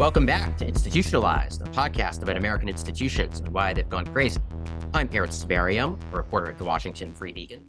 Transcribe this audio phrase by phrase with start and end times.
[0.00, 4.40] Welcome back to Institutionalized, a podcast about American institutions and why they've gone crazy.
[4.94, 7.68] I'm Aaron Sibarium, a reporter at the Washington Free Beacon.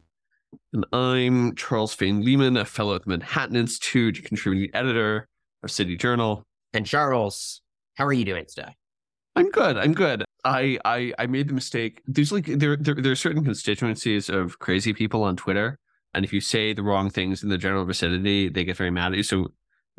[0.72, 5.28] And I'm Charles Fain Lehman, a fellow at the Manhattan Institute, contributing editor
[5.62, 6.46] of City Journal.
[6.72, 7.62] And Charles,
[7.96, 8.78] how are you doing today?
[9.36, 9.76] I'm good.
[9.76, 10.24] I'm good.
[10.46, 12.02] I I, I made the mistake.
[12.06, 15.78] There's like there, there there are certain constituencies of crazy people on Twitter,
[16.14, 19.12] and if you say the wrong things in the general vicinity, they get very mad
[19.12, 19.24] at you.
[19.24, 19.52] So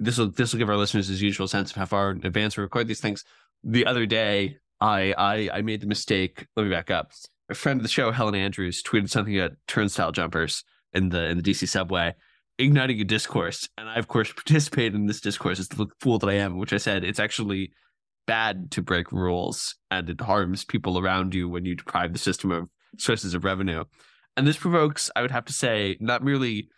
[0.05, 2.56] this will this will give our listeners his usual sense of how far in advance
[2.56, 3.24] we record these things.
[3.65, 6.47] The other day, I I I made the mistake.
[6.56, 7.12] Let me back up.
[7.48, 11.37] A friend of the show, Helen Andrews, tweeted something about turnstile jumpers in the in
[11.37, 12.15] the DC subway,
[12.59, 13.69] igniting a discourse.
[13.78, 16.73] And I, of course, participated in this discourse as the fool that I am, which
[16.73, 17.73] I said it's actually
[18.27, 22.53] bad to break rules and it harms people around you when you deprive the system
[22.53, 23.84] of sources of revenue.
[24.37, 26.69] And this provokes, I would have to say, not merely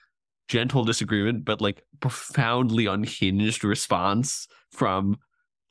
[0.48, 5.17] gentle disagreement, but like profoundly unhinged response from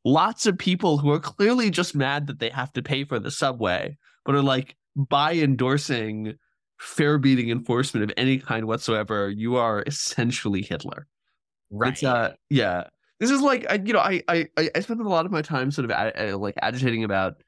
[0.06, 3.32] lots of people who are clearly just mad that they have to pay for the
[3.32, 6.36] subway, but are like, by endorsing
[6.78, 11.08] fare beating enforcement of any kind whatsoever, you are essentially Hitler.
[11.72, 11.94] Right.
[11.94, 12.84] It's, uh, yeah.
[13.20, 15.72] This is like, I, you know, I, I, I spend a lot of my time
[15.72, 17.42] sort of uh, like agitating about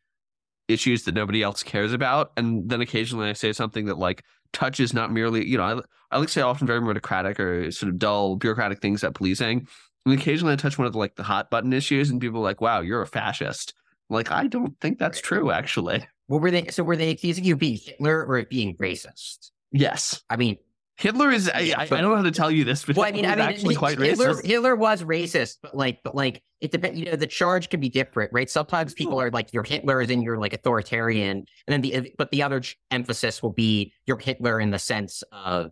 [0.68, 2.32] issues that nobody else cares about.
[2.38, 4.24] And then occasionally I say something that like
[4.56, 7.92] touches not merely, you know, I, I like to say often very meritocratic or sort
[7.92, 9.68] of dull bureaucratic things at policing.
[10.06, 12.44] And occasionally I touch one of the, like the hot button issues and people are
[12.44, 13.74] like, wow, you're a fascist.
[14.10, 16.08] like, I don't think that's true, actually.
[16.28, 16.68] What were they?
[16.68, 19.52] So were they accusing you of being Hitler or of being racist?
[19.72, 20.24] Yes.
[20.30, 20.58] I mean,
[20.98, 21.50] Hitler is.
[21.50, 23.32] I, I, I don't know how to tell you this, but well, I mean, I
[23.32, 24.46] mean, actually quite Hitler, racist.
[24.46, 26.98] Hitler was racist, but like, but like, it depends.
[26.98, 28.50] You know, the charge can be different, right?
[28.50, 32.32] Sometimes people are like, "You're Hitler," is in your like authoritarian, and then the but
[32.32, 35.72] the other emphasis will be you're Hitler in the sense of,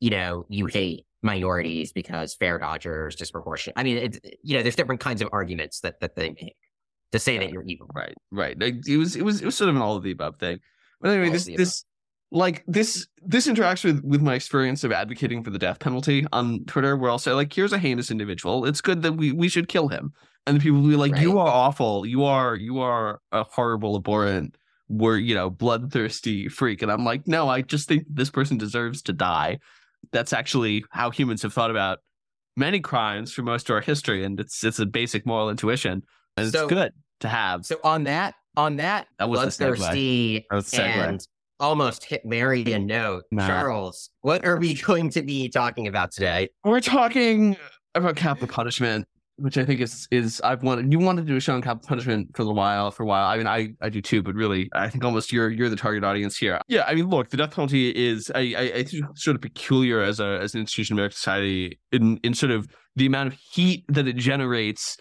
[0.00, 3.78] you know, you hate minorities because fare dodgers disproportionate.
[3.78, 6.56] I mean, it's you know, there's different kinds of arguments that that they make
[7.12, 7.90] to say that you're evil.
[7.94, 8.58] Right, right.
[8.60, 10.60] Like, it was, it was, it was sort of an all of the above thing.
[11.00, 11.84] But anyway, All this, this,
[12.30, 16.64] like this, this interacts with with my experience of advocating for the death penalty on
[16.66, 18.64] Twitter, where I'll say like, "Here's a heinous individual.
[18.66, 20.12] It's good that we we should kill him."
[20.46, 21.22] And the people will be like, Right.
[21.22, 22.06] "You are awful.
[22.06, 24.56] You are you are a horrible abhorrent."
[24.90, 29.02] We're you know bloodthirsty freak, and I'm like, no, I just think this person deserves
[29.02, 29.58] to die.
[30.12, 31.98] That's actually how humans have thought about
[32.56, 36.02] many crimes for most of our history, and it's it's a basic moral intuition,
[36.38, 37.66] and So- it's good to have.
[37.66, 41.26] So on that, on that, That was bloodthirsty That was the
[41.60, 42.04] segue.
[42.04, 43.46] hit Mary Hitlerian note, Nah.
[43.46, 46.48] Charles, what are we going to be talking about today?
[46.64, 47.56] We're talking
[47.94, 51.40] about capital punishment, which I think is is I've wanted you wanted to do a
[51.40, 53.26] show on capital punishment for a while for a while.
[53.28, 56.04] I mean, I I do too, but really, I think almost you're you're the target
[56.04, 56.60] audience here.
[56.68, 60.02] Yeah, I mean, look, the death penalty is I I, I think sort of peculiar
[60.02, 63.38] as a as an institution in American society in in sort of the amount of
[63.52, 64.96] heat that it generates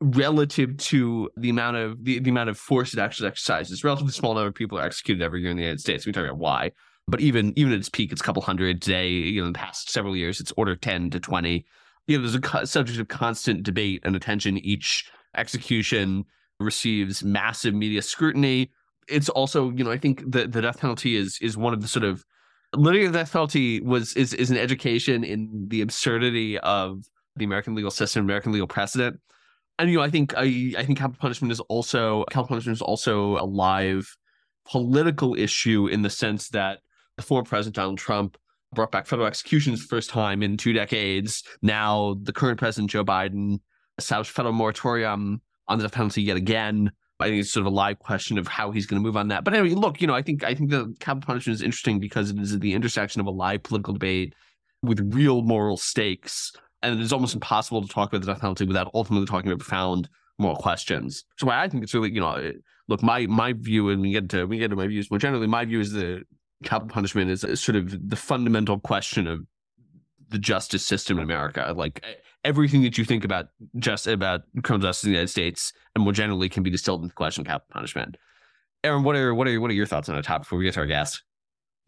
[0.00, 3.82] relative to the amount of the, the amount of force it actually exercises.
[3.82, 6.06] Relatively small number of people are executed every year in the United States.
[6.06, 6.72] We talk about why.
[7.08, 9.08] But even even at its peak, it's a couple hundred today.
[9.08, 11.64] You know, in the past several years, it's order ten to twenty.
[12.06, 14.58] You know, there's a subject of constant debate and attention.
[14.58, 16.24] Each execution
[16.60, 18.70] receives massive media scrutiny.
[19.08, 21.88] It's also, you know, I think the the death penalty is is one of the
[21.88, 22.24] sort of
[22.74, 27.04] literally the death penalty was is is an education in the absurdity of
[27.36, 29.18] the American legal system, American legal precedent.
[29.78, 32.82] And you know, I think I I think capital punishment is also capital punishment is
[32.82, 34.16] also a live
[34.66, 36.80] political issue in the sense that
[37.16, 38.36] the former president Donald Trump
[38.74, 41.42] brought back federal executions first time in two decades.
[41.62, 43.60] Now the current president Joe Biden
[43.96, 46.90] established federal moratorium on the death penalty yet again.
[47.20, 49.28] I think it's sort of a live question of how he's going to move on
[49.28, 49.42] that.
[49.42, 52.30] But anyway, look, you know, I think I think the capital punishment is interesting because
[52.30, 54.34] it is at the intersection of a live political debate
[54.82, 56.52] with real moral stakes,
[56.82, 59.60] and it is almost impossible to talk about the death penalty without ultimately talking about
[59.60, 60.08] profound
[60.38, 61.24] moral questions.
[61.36, 62.52] So I think it's really, you know,
[62.88, 65.46] look, my my view, and we get to we get to my views more generally.
[65.46, 66.22] My view is the
[66.64, 69.40] capital punishment is sort of the fundamental question of
[70.28, 71.72] the justice system in America.
[71.76, 72.04] Like
[72.44, 73.46] everything that you think about
[73.78, 77.08] just about criminal justice in the United States and more generally can be distilled into
[77.08, 78.16] the question of capital punishment.
[78.84, 80.74] Aaron, what are what are what are your thoughts on the topic before we get
[80.74, 81.22] to our guest?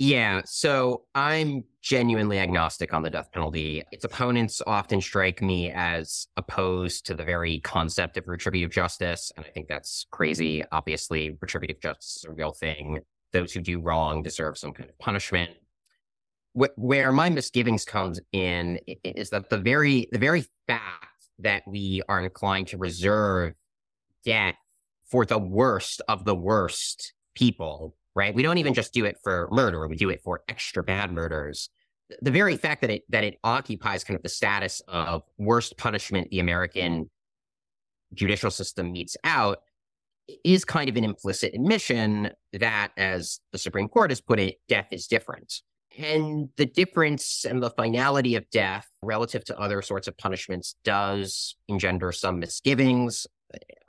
[0.03, 3.83] Yeah, so I'm genuinely agnostic on the death penalty.
[3.93, 9.45] Its opponents often strike me as opposed to the very concept of retributive justice, and
[9.45, 10.65] I think that's crazy.
[10.73, 13.01] Obviously, retributive justice is a real thing.
[13.35, 15.51] Those who do wrong deserve some kind of punishment.
[16.55, 22.23] Where my misgivings comes in is that the very the very fact that we are
[22.23, 23.53] inclined to reserve
[24.25, 24.57] death
[25.05, 28.35] for the worst of the worst people right?
[28.35, 31.71] We don't even just do it for murder; we do it for extra bad murders.
[32.21, 36.29] The very fact that it that it occupies kind of the status of worst punishment
[36.31, 37.09] the American
[38.13, 39.61] judicial system metes out
[40.45, 44.89] is kind of an implicit admission that, as the Supreme Court has put it, death
[44.91, 45.63] is different.
[45.99, 51.57] And the difference and the finality of death relative to other sorts of punishments does
[51.69, 53.27] engender some misgivings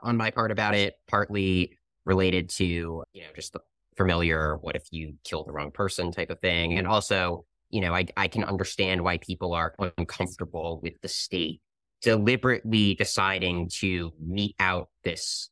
[0.02, 3.60] on my part about it, partly related to, you know, just the
[3.98, 6.78] familiar what if you kill the wrong person type of thing.
[6.78, 11.62] And also, you know, I, I can understand why people are uncomfortable with the state
[12.02, 15.50] deliberately deciding to mete out this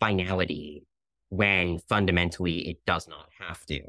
[0.00, 0.84] finality
[1.28, 3.80] when fundamentally it does not have to.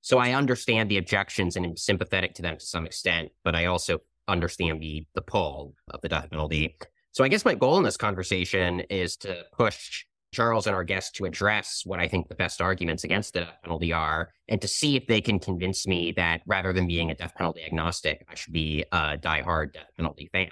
[0.00, 3.66] So I understand the objections and am sympathetic to them to some extent, but I
[3.66, 6.76] also understand the the pull of the death penalty.
[7.12, 11.12] So I guess my goal in this conversation is to push Charles and our guests
[11.12, 14.68] to address what I think the best arguments against the death penalty are, and to
[14.68, 18.34] see if they can convince me that rather than being a death penalty agnostic, I
[18.34, 20.50] should be a diehard death penalty fan.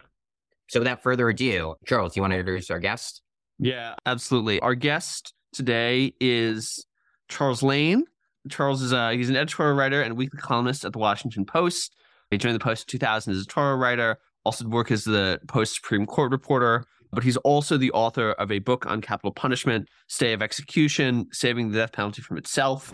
[0.69, 3.23] So without further ado, Charles, do you want to introduce our guest?
[3.58, 4.61] Yeah, absolutely.
[4.61, 6.87] Our guest today is
[7.28, 8.05] Charles Lane.
[8.49, 11.94] Charles is a, he's an editorial writer and weekly columnist at the Washington Post.
[12.31, 15.76] He joined the Post in 2000 as a editorial writer, also worked as the Post
[15.76, 16.84] Supreme Court reporter,
[17.16, 21.70] but he's also the author of a book on capital punishment, Stay of Execution, Saving
[21.72, 22.92] the Death Penalty from Itself.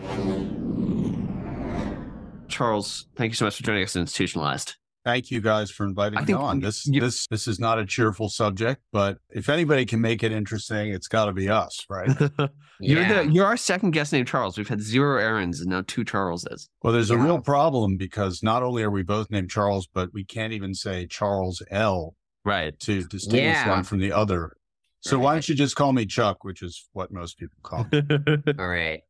[2.47, 4.75] Charles, thank you so much for joining us in Institutionalized.
[5.05, 6.59] Thank you guys for inviting I me think on.
[6.61, 10.31] This you- this this is not a cheerful subject, but if anybody can make it
[10.31, 12.09] interesting, it's got to be us, right?
[12.79, 13.23] You're Yeah.
[13.23, 14.57] the you're our second guest named Charles.
[14.57, 16.69] We've had zero Aarons and now two Charleses.
[16.81, 20.23] well, there's a real problem because not only are we both named Charles, but we
[20.23, 22.77] can't even say Charles L Right.
[22.81, 23.69] to distinguish Yeah.
[23.69, 24.57] one from the other.
[25.01, 28.01] So why don't you just call me Chuck, which is what most people call me.
[28.59, 29.01] All right.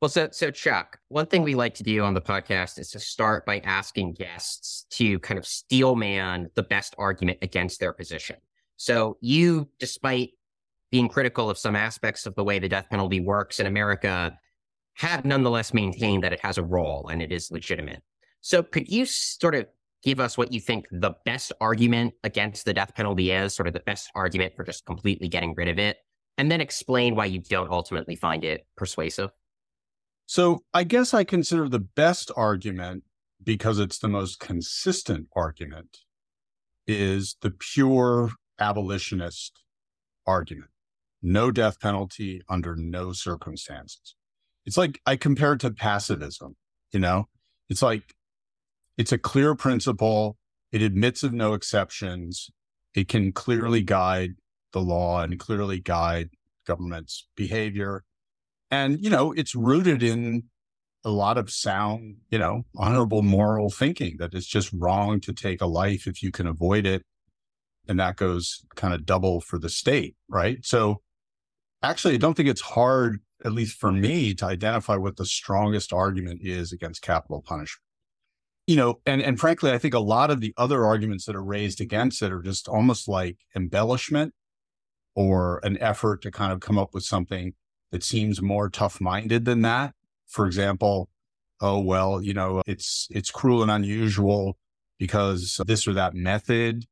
[0.00, 2.98] Well, so so Chuck, one thing we like to do on the podcast is to
[3.00, 8.36] start by asking guests to kind of steelman the best argument against their position.
[8.76, 10.30] So you, despite
[10.90, 14.36] being critical of some aspects of the way the death penalty works in America,
[14.94, 18.02] have nonetheless maintained that it has a role and it is legitimate.
[18.42, 19.66] So could you sort of
[20.02, 23.72] give us what you think the best argument against the death penalty is, sort of
[23.72, 25.98] the best argument for just completely getting rid of it,
[26.38, 29.30] and then explain why you don't ultimately find it persuasive?
[30.26, 33.04] So I guess I consider the best argument
[33.42, 35.98] because it's the most consistent argument
[36.86, 39.60] is the pure abolitionist
[40.26, 40.70] argument.
[41.22, 44.14] No death penalty under no circumstances.
[44.64, 46.56] It's like I compare it to pacifism,
[46.92, 47.28] you know?
[47.68, 48.14] It's like
[48.96, 50.36] it's a clear principle,
[50.70, 52.50] it admits of no exceptions,
[52.94, 54.32] it can clearly guide
[54.72, 56.30] the law and clearly guide
[56.66, 58.04] government's behavior
[58.72, 60.44] and, you know, it's rooted in
[61.04, 65.60] a lot of sound, you know, honorable moral thinking that it's just wrong to take
[65.60, 67.02] a life if you can avoid it.
[67.86, 70.64] And that goes kind of double for the state, right?
[70.64, 71.02] So
[71.82, 75.92] actually, I don't think it's hard, at least for me, to identify what the strongest
[75.92, 77.84] argument is against capital punishment.
[78.66, 81.42] You know, and, and frankly, I think a lot of the other arguments that are
[81.42, 84.34] raised against it are just almost like embellishment
[85.14, 87.54] or an effort to kind of come up with something
[87.90, 89.94] that seems more tough minded than that.
[90.26, 91.10] For example,
[91.60, 94.56] oh, well, you know, it's, it's cruel and unusual
[94.98, 96.84] because this or that method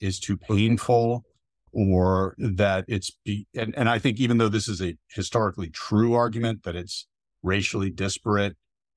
[0.00, 1.24] is too painful
[1.72, 6.12] or that it's be, and, and I think even though this is a historically true
[6.12, 7.06] argument that it's
[7.42, 8.56] racially disparate,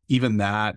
[0.09, 0.75] even that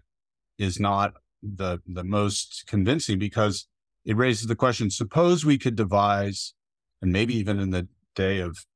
[0.58, 3.66] is not the, the most convincing because
[4.04, 6.54] it raises the question, suppose we could devise,
[7.02, 8.66] and maybe even in the day of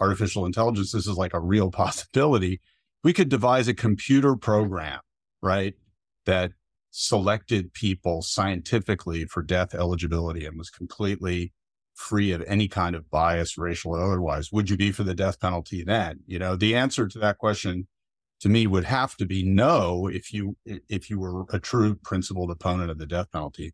[0.00, 2.60] artificial intelligence, this is like a real possibility.
[3.02, 5.00] We could devise a computer program,
[5.42, 5.74] right?
[6.26, 6.52] That
[6.90, 11.52] selected people scientifically for death eligibility and was completely
[11.94, 14.52] free of any kind of bias, racial or otherwise.
[14.52, 16.20] Would you be for the death penalty then?
[16.26, 17.86] You know, the answer to that question
[18.44, 22.50] to me would have to be no if you if you were a true principled
[22.50, 23.72] opponent of the death penalty.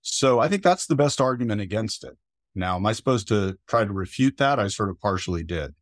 [0.00, 2.16] So I think that's the best argument against it.
[2.54, 4.60] Now, am I supposed to try to refute that?
[4.60, 5.74] I sort of partially did.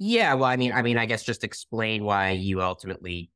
[0.00, 3.30] Yeah, well, I mean, I mean, I guess just explain why you ultimately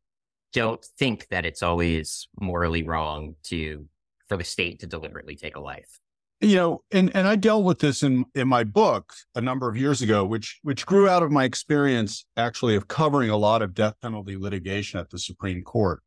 [0.53, 3.87] don't think that it's always morally wrong to
[4.29, 6.01] for the state to deliberately take a life.
[6.45, 9.79] You know, and and I dealt with this in in my book a number of
[9.79, 13.73] years ago, which which grew out of my experience actually of covering a lot of
[13.73, 16.03] death penalty litigation at the Supreme Court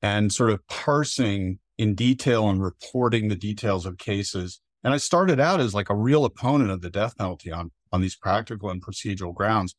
[0.00, 4.60] and sort of parsing in detail and reporting the details of cases.
[4.84, 8.00] And I started out as like a real opponent of the death penalty on on
[8.00, 9.74] these practical and procedural grounds.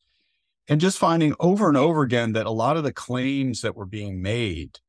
[0.68, 3.86] And just finding over and over again that a lot of the claims that were
[3.86, 4.80] being made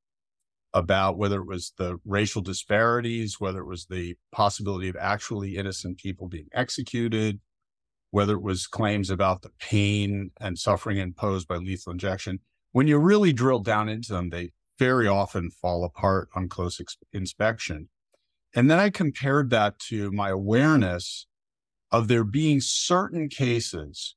[0.73, 5.97] about whether it was the racial disparities, whether it was the possibility of actually innocent
[5.97, 7.39] people being executed,
[8.11, 12.39] whether it was claims about the pain and suffering imposed by lethal injection.
[12.71, 16.97] When you really drill down into them, they very often fall apart on close ex-
[17.11, 17.89] inspection.
[18.55, 21.27] And then I compared that to my awareness
[21.91, 24.15] of there being certain cases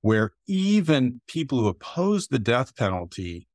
[0.00, 3.46] where even people who oppose the death penalty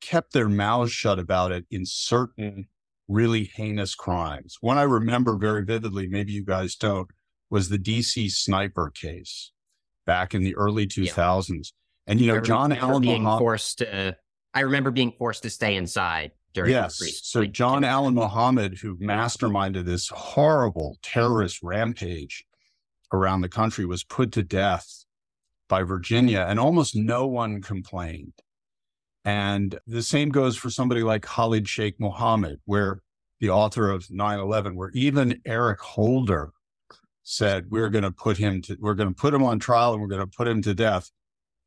[0.00, 2.66] kept their mouths shut about it in certain mm.
[3.08, 4.56] really heinous crimes.
[4.60, 7.08] One I remember very vividly, maybe you guys don't,
[7.50, 9.52] was the DC sniper case
[10.06, 11.48] back in the early 2000s.
[11.50, 11.62] Yeah.
[12.06, 14.16] And, you know, John Allen being Muhammad, forced to,
[14.54, 16.98] I remember being forced to stay inside during Yes.
[17.22, 22.44] So John Allen Muhammad, who masterminded this horrible terrorist rampage
[23.12, 25.04] around the country, was put to death
[25.68, 28.32] by Virginia and almost no one complained.
[29.24, 33.00] And the same goes for somebody like Khalid Sheikh Mohammed, where
[33.38, 36.52] the author of 9-11, where even Eric Holder
[37.22, 40.00] said, we're going to put him to, we're going to put him on trial and
[40.00, 41.10] we're going to put him to death,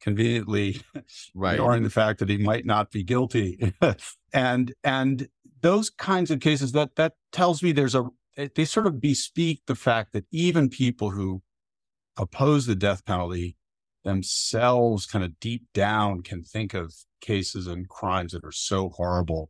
[0.02, 0.82] conveniently
[1.36, 1.54] right.
[1.54, 3.74] ignoring the fact that he might not be guilty.
[4.34, 5.28] and, and
[5.62, 8.06] those kinds of cases that, that tells me there's a,
[8.36, 11.44] they sort of bespeak the fact that even people who
[12.18, 13.56] oppose the death penalty
[14.04, 19.50] themselves kind of deep down can think of cases and crimes that are so horrible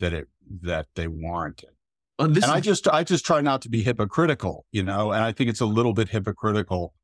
[0.00, 0.28] that it
[0.62, 1.76] that they warrant it.
[2.18, 5.22] Well, and is- I just I just try not to be hypocritical, you know, and
[5.22, 6.94] I think it's a little bit hypocritical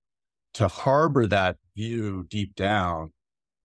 [0.54, 3.12] to harbor that view deep down,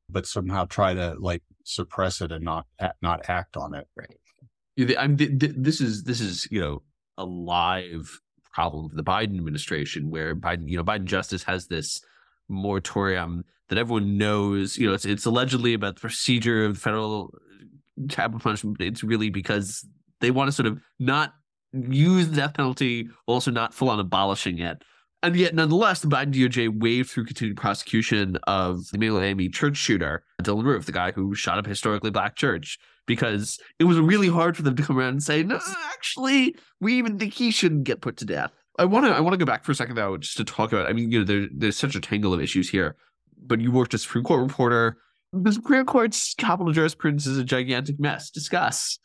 [0.10, 2.66] but somehow try to like suppress it and not
[3.02, 3.88] not act on it.
[3.96, 4.98] Right.
[4.98, 6.84] I'm, this is this is you know
[7.18, 8.20] a live
[8.54, 12.02] problem of the Biden administration where Biden you know Biden justice has this
[12.50, 14.78] moratorium that everyone knows.
[14.78, 17.34] You know, it's it's allegedly about the procedure of federal
[18.10, 18.78] capital punishment.
[18.80, 19.86] It's really because
[20.22, 21.34] they want to sort of not
[21.74, 24.84] use the death penalty, also not full on abolishing it.
[25.24, 30.24] And yet, nonetheless, the Biden DOJ waived through continued prosecution of the Miami church shooter,
[30.44, 32.78] Dylann Roof, the guy who shot up a historically black church,
[33.08, 35.60] because it was really hard for them to come around and say, no,
[35.92, 38.52] actually, we even think he shouldn't get put to death.
[38.78, 40.72] I want to I want to go back for a second though, just to talk
[40.72, 40.88] about.
[40.88, 42.96] I mean, you know, there, there's such a tangle of issues here.
[43.40, 44.98] But you worked as Supreme Court reporter.
[45.34, 48.30] The Supreme Court's capital jurisprudence is a gigantic mess.
[48.30, 49.00] Discuss.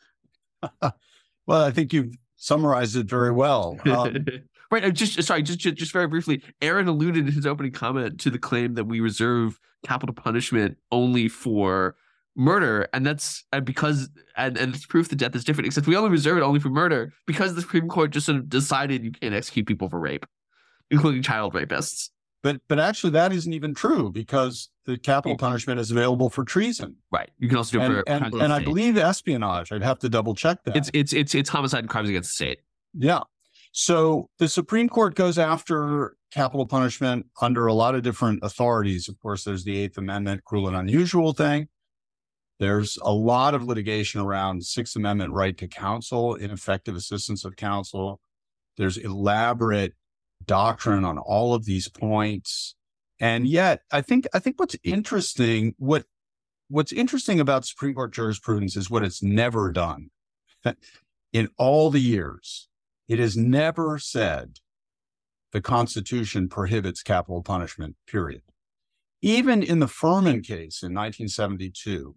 [0.81, 3.77] well, I think you've summarized it very well.
[3.85, 4.25] Um,
[4.71, 4.83] right.
[4.83, 5.43] I'm just sorry.
[5.43, 6.43] Just, just just very briefly.
[6.61, 11.27] Aaron alluded in his opening comment to the claim that we reserve capital punishment only
[11.27, 11.95] for
[12.35, 15.67] murder, and that's and because and, and it's proof that death is different.
[15.67, 18.49] Except we only reserve it only for murder because the Supreme Court just sort of
[18.49, 20.25] decided you can't execute people for rape,
[20.91, 22.09] including child rapists.
[22.41, 25.39] But but actually, that isn't even true because the capital mm.
[25.39, 26.97] punishment is available for treason.
[27.11, 27.29] Right.
[27.39, 29.71] You can also do and, it for and, and I believe espionage.
[29.71, 30.75] I'd have to double check that.
[30.75, 32.59] It's it's it's it's homicide and crimes against the state.
[32.93, 33.21] Yeah.
[33.71, 39.07] So the Supreme Court goes after capital punishment under a lot of different authorities.
[39.07, 41.69] Of course, there's the Eighth Amendment cruel and unusual thing.
[42.59, 48.19] There's a lot of litigation around Sixth Amendment right to counsel, ineffective assistance of counsel.
[48.77, 49.93] There's elaborate
[50.45, 52.75] doctrine on all of these points.
[53.19, 56.05] And yet, I think I think what's interesting, what
[56.69, 60.09] what's interesting about Supreme Court jurisprudence is what it's never done.
[61.33, 62.69] In all the years,
[63.07, 64.59] it has never said
[65.51, 68.41] the Constitution prohibits capital punishment, period.
[69.21, 72.15] Even in the Furman case in 1972,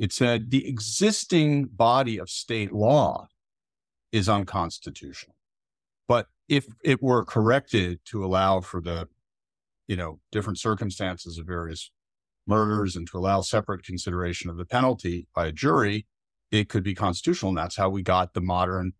[0.00, 3.28] it said the existing body of state law
[4.12, 5.36] is unconstitutional.
[6.08, 9.08] But if it were corrected to allow for the,
[9.86, 11.90] you know, different circumstances of various
[12.46, 16.06] murders and to allow separate consideration of the penalty by a jury,
[16.50, 17.50] it could be constitutional.
[17.50, 18.94] And that's how we got the modern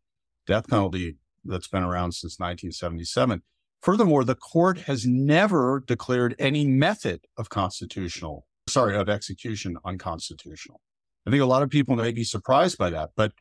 [0.46, 1.16] death penalty
[1.46, 3.40] that's been around since 1977.
[3.80, 10.82] Furthermore, the court has never declared any method of constitutional, sorry, of execution unconstitutional.
[11.26, 13.10] I think a lot of people may be surprised by that.
[13.16, 13.32] But,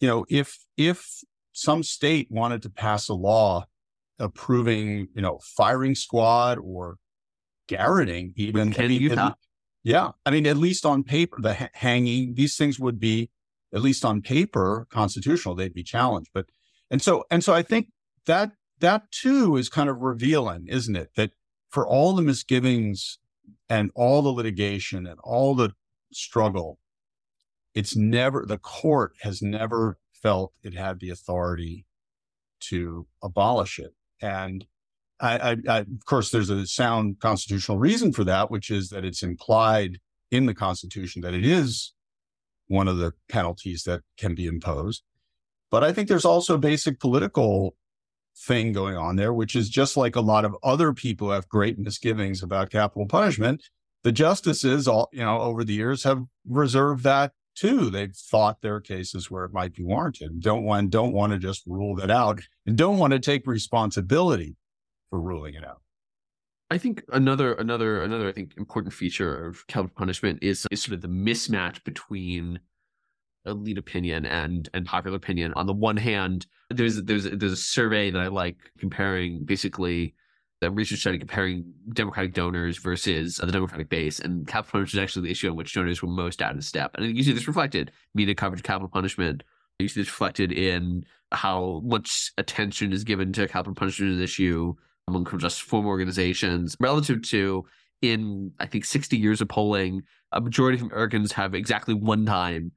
[0.00, 1.06] you know, if, if
[1.52, 3.66] some state wanted to pass a law
[4.18, 6.96] approving, you know, firing squad or
[7.68, 9.34] garroting, even in Utah.
[9.82, 10.10] yeah.
[10.26, 13.30] I mean, at least on paper, the ha- hanging, these things would be,
[13.74, 15.54] at least on paper, constitutional.
[15.54, 16.30] They'd be challenged.
[16.34, 16.46] But,
[16.90, 17.88] and so, and so I think
[18.26, 21.10] that, that too is kind of revealing, isn't it?
[21.16, 21.30] That
[21.70, 23.18] for all the misgivings
[23.68, 25.72] and all the litigation and all the
[26.12, 26.78] struggle
[27.74, 31.86] it's never, the court has never felt it had the authority
[32.60, 33.94] to abolish it.
[34.20, 34.66] And
[35.20, 39.04] I, I, I, of course, there's a sound constitutional reason for that, which is that
[39.04, 39.98] it's implied
[40.30, 41.92] in the Constitution that it is
[42.68, 45.02] one of the penalties that can be imposed.
[45.70, 47.76] But I think there's also a basic political
[48.46, 51.78] thing going on there, which is just like a lot of other people have great
[51.78, 53.62] misgivings about capital punishment.
[54.02, 57.90] The justices, all you know, over the years have reserved that too.
[57.90, 60.40] They've thought there are cases where it might be warranted.
[60.40, 64.56] Don't want don't want to just rule that out and don't want to take responsibility
[65.10, 65.82] for ruling it out.
[66.70, 70.94] I think another another another I think important feature of capital punishment is is sort
[70.94, 72.60] of the mismatch between
[73.44, 75.52] elite opinion and and popular opinion.
[75.54, 80.14] On the one hand, there's there's there's a survey that I like comparing basically
[80.62, 85.02] the research study comparing Democratic donors versus uh, the Democratic base, and capital punishment is
[85.02, 86.92] actually the issue on which donors were most out of step.
[86.94, 89.42] And you see this reflected media coverage of capital punishment.
[89.80, 94.22] You see this reflected in how much attention is given to capital punishment as an
[94.22, 94.74] issue
[95.08, 97.64] among justice reform organizations relative to
[98.00, 102.70] in I think 60 years of polling, a majority of Americans have exactly one time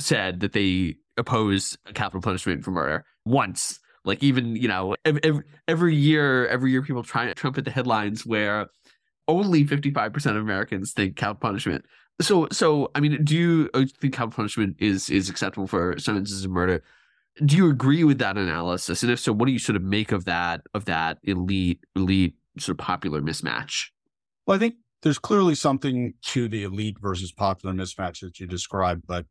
[0.00, 3.78] said that they oppose capital punishment for murder once.
[4.04, 8.24] Like even you know every, every year, every year people try to trumpet the headlines
[8.24, 8.68] where
[9.26, 11.84] only 55% of Americans think capital punishment.
[12.20, 16.16] So so I mean, do you uh, think capital punishment is is acceptable for some
[16.16, 16.82] instances of murder?
[17.44, 19.02] Do you agree with that analysis?
[19.02, 22.34] And if so, what do you sort of make of that of that elite elite
[22.58, 23.90] sort of popular mismatch?
[24.46, 29.02] Well, I think there's clearly something to the elite versus popular mismatch that you described,
[29.06, 29.26] but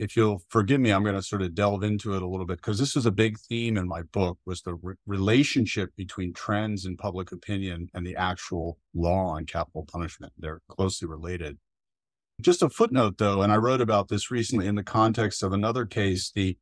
[0.00, 2.56] if you'll forgive me, I'm going to sort of delve into it a little bit
[2.56, 6.86] because this is a big theme in my book was the re- relationship between trends
[6.86, 10.32] in public opinion and the actual law on capital punishment.
[10.38, 11.58] They're closely related.
[12.40, 15.84] Just a footnote though, and I wrote about this recently in the context of another
[15.84, 16.56] case, the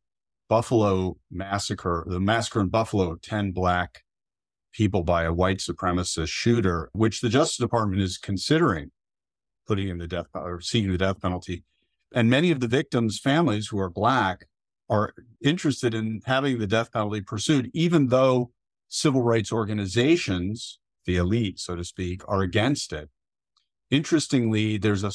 [0.48, 4.02] Buffalo massacre, the massacre in Buffalo, 10 black
[4.72, 8.90] people by a white supremacist shooter, which the Justice Department is considering
[9.68, 11.62] putting in the death or seeking the death penalty
[12.14, 14.46] and many of the victims' families who are Black
[14.88, 18.50] are interested in having the death penalty pursued, even though
[18.88, 23.10] civil rights organizations, the elite, so to speak, are against it.
[23.90, 25.12] Interestingly, there's a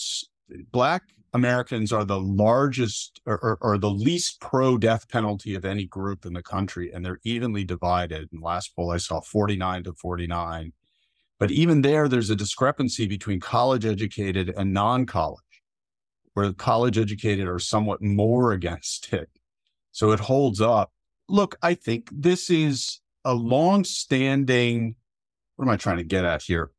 [0.72, 5.86] Black Americans are the largest or, or, or the least pro death penalty of any
[5.86, 8.30] group in the country, and they're evenly divided.
[8.32, 10.74] In last poll, I saw 49 to 49.
[11.39, 15.53] But even there, there's a discrepancy between college educated and non college
[16.34, 19.30] where the college educated are somewhat more against it.
[19.91, 20.91] So it holds up.
[21.30, 24.96] Look, I think this is a long standing,
[25.56, 26.72] what am I trying to get at here?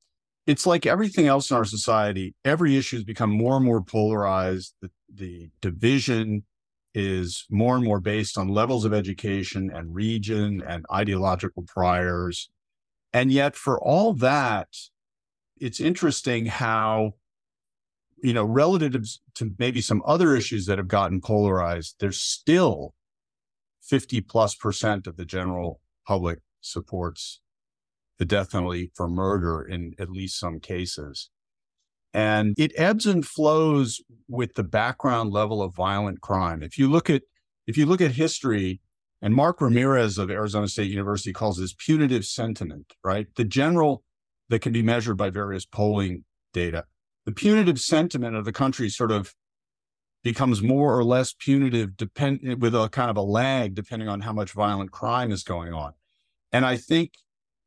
[0.46, 4.74] It's like everything else in our society, every issue has become more and more polarized.
[4.82, 6.44] The, the division
[6.94, 12.50] is more and more based on levels of education and region and ideological priors.
[13.12, 14.68] And yet, for all that,
[15.58, 17.14] it's interesting how
[18.24, 18.94] you know, relative
[19.34, 22.94] to maybe some other issues that have gotten polarized, there's still
[23.82, 27.42] 50 plus percent of the general public supports
[28.18, 31.28] the death penalty for murder in at least some cases.
[32.14, 36.62] And it ebbs and flows with the background level of violent crime.
[36.62, 37.22] If you look at
[37.66, 38.80] if you look at history,
[39.20, 43.26] and Mark Ramirez of Arizona State University calls this punitive sentiment, right?
[43.37, 44.02] The general
[44.48, 46.84] that can be measured by various polling data
[47.26, 49.34] the punitive sentiment of the country sort of
[50.22, 54.32] becomes more or less punitive depend with a kind of a lag depending on how
[54.32, 55.92] much violent crime is going on.
[56.50, 57.12] And I think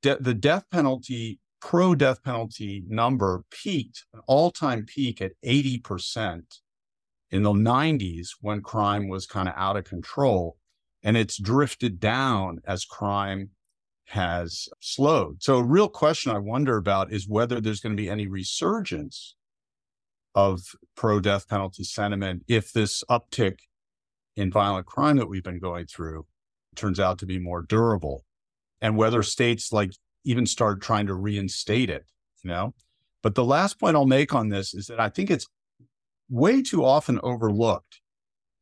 [0.01, 6.43] de- the death penalty, pro death penalty number peaked, an all time peak at 80%
[7.29, 10.57] in the 90s when crime was kind of out of control.
[11.03, 13.51] And it's drifted down as crime
[14.07, 15.43] has slowed.
[15.43, 19.35] So, a real question I wonder about is whether there's going to be any resurgence
[20.35, 20.61] of
[20.95, 23.59] pro death penalty sentiment if this uptick
[24.35, 26.25] in violent crime that we've been going through
[26.75, 28.23] turns out to be more durable
[28.81, 29.91] and whether states like
[30.23, 32.05] even start trying to reinstate it,
[32.43, 32.73] you know?
[33.23, 35.47] But the last point I'll make on this is that I think it's
[36.29, 38.01] way too often overlooked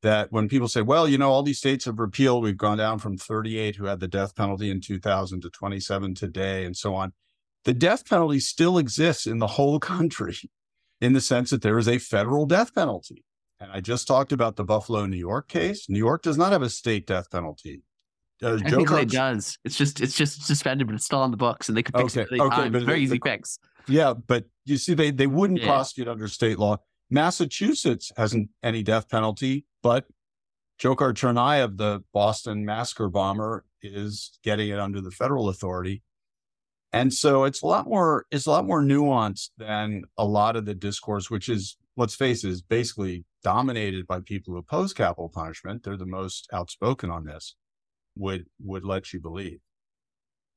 [0.01, 2.99] that when people say, well, you know, all these states have repealed, we've gone down
[2.99, 7.11] from 38 who had the death penalty in 2000 to 27 today and so on.
[7.63, 10.37] The death penalty still exists in the whole country
[11.01, 13.23] in the sense that there is a federal death penalty.
[13.59, 15.89] And I just talked about the Buffalo, New York case.
[15.89, 17.83] New York does not have a state death penalty.
[18.43, 19.57] Uh, I think it does.
[19.63, 22.17] It's just it's just suspended, but it's still on the books, and they could fix
[22.17, 22.41] okay, it.
[22.41, 23.59] Okay, but very easy fix.
[23.87, 25.67] Yeah, but you see, they they wouldn't yeah.
[25.67, 26.77] prosecute under state law.
[27.09, 30.05] Massachusetts hasn't any death penalty, but
[30.81, 36.03] Dzhokhar Tsarnaev, the Boston massacre bomber, is getting it under the federal authority.
[36.95, 40.65] And so it's a lot more it's a lot more nuanced than a lot of
[40.65, 45.29] the discourse, which is let's face it, is basically dominated by people who oppose capital
[45.29, 45.83] punishment.
[45.83, 47.55] They're the most outspoken on this.
[48.17, 49.59] Would would let you believe.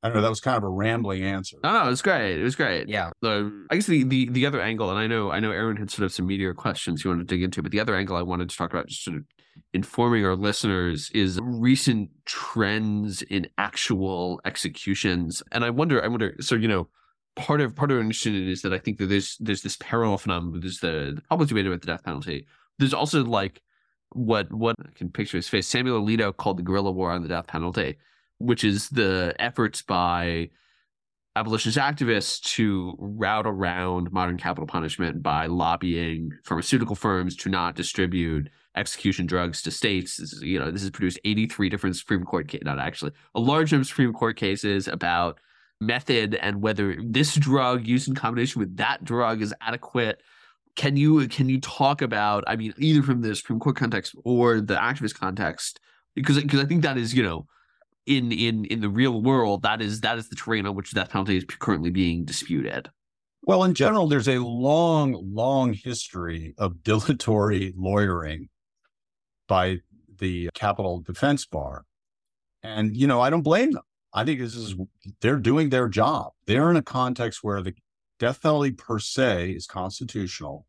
[0.01, 0.21] I don't know.
[0.21, 1.57] That was kind of a rambling answer.
[1.61, 2.39] No, no, it was great.
[2.39, 2.87] It was great.
[2.87, 3.09] Yeah.
[3.21, 5.91] The I guess the, the the other angle, and I know I know Aaron had
[5.91, 8.21] sort of some meteor questions you wanted to dig into, but the other angle I
[8.21, 9.25] wanted to talk about, just sort of
[9.73, 15.43] informing our listeners, is recent trends in actual executions.
[15.51, 16.87] And I wonder, I wonder, so you know,
[17.35, 20.17] part of part of interested in is that I think that there's there's this parallel
[20.17, 20.59] phenomenon.
[20.61, 22.47] There's the, the public debate about the death penalty.
[22.77, 23.61] There's also like
[24.11, 25.67] what what I can picture his face.
[25.67, 27.97] Samuel Alito called the guerrilla war on the death penalty
[28.39, 30.49] which is the efforts by
[31.35, 38.49] abolitionist activists to route around modern capital punishment by lobbying pharmaceutical firms to not distribute
[38.75, 40.17] execution drugs to states.
[40.17, 43.39] This is, you know, this has produced 83 different Supreme Court cases, not actually, a
[43.39, 45.39] large number of Supreme Court cases about
[45.81, 50.21] method and whether this drug used in combination with that drug is adequate.
[50.75, 54.61] Can you can you talk about, I mean, either from the Supreme Court context or
[54.61, 55.79] the activist context?
[56.15, 57.47] Because because I think that is, you know,
[58.05, 61.09] in in in the real world, that is that is the terrain on which death
[61.09, 62.89] penalty is currently being disputed.
[63.43, 68.49] Well, in general, there's a long, long history of dilatory lawyering
[69.49, 69.79] by
[70.19, 71.83] the capital defense bar.
[72.63, 73.83] And, you know, I don't blame them.
[74.13, 74.75] I think this is,
[75.19, 76.31] they're doing their job.
[76.45, 77.73] They're in a context where the
[78.17, 80.65] death penalty per se is constitutional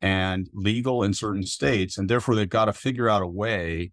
[0.00, 1.98] and legal in certain states.
[1.98, 3.92] And therefore, they've got to figure out a way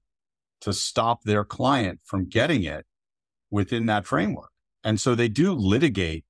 [0.62, 2.86] to stop their client from getting it
[3.52, 4.52] within that framework.
[4.84, 6.26] And so they do litigate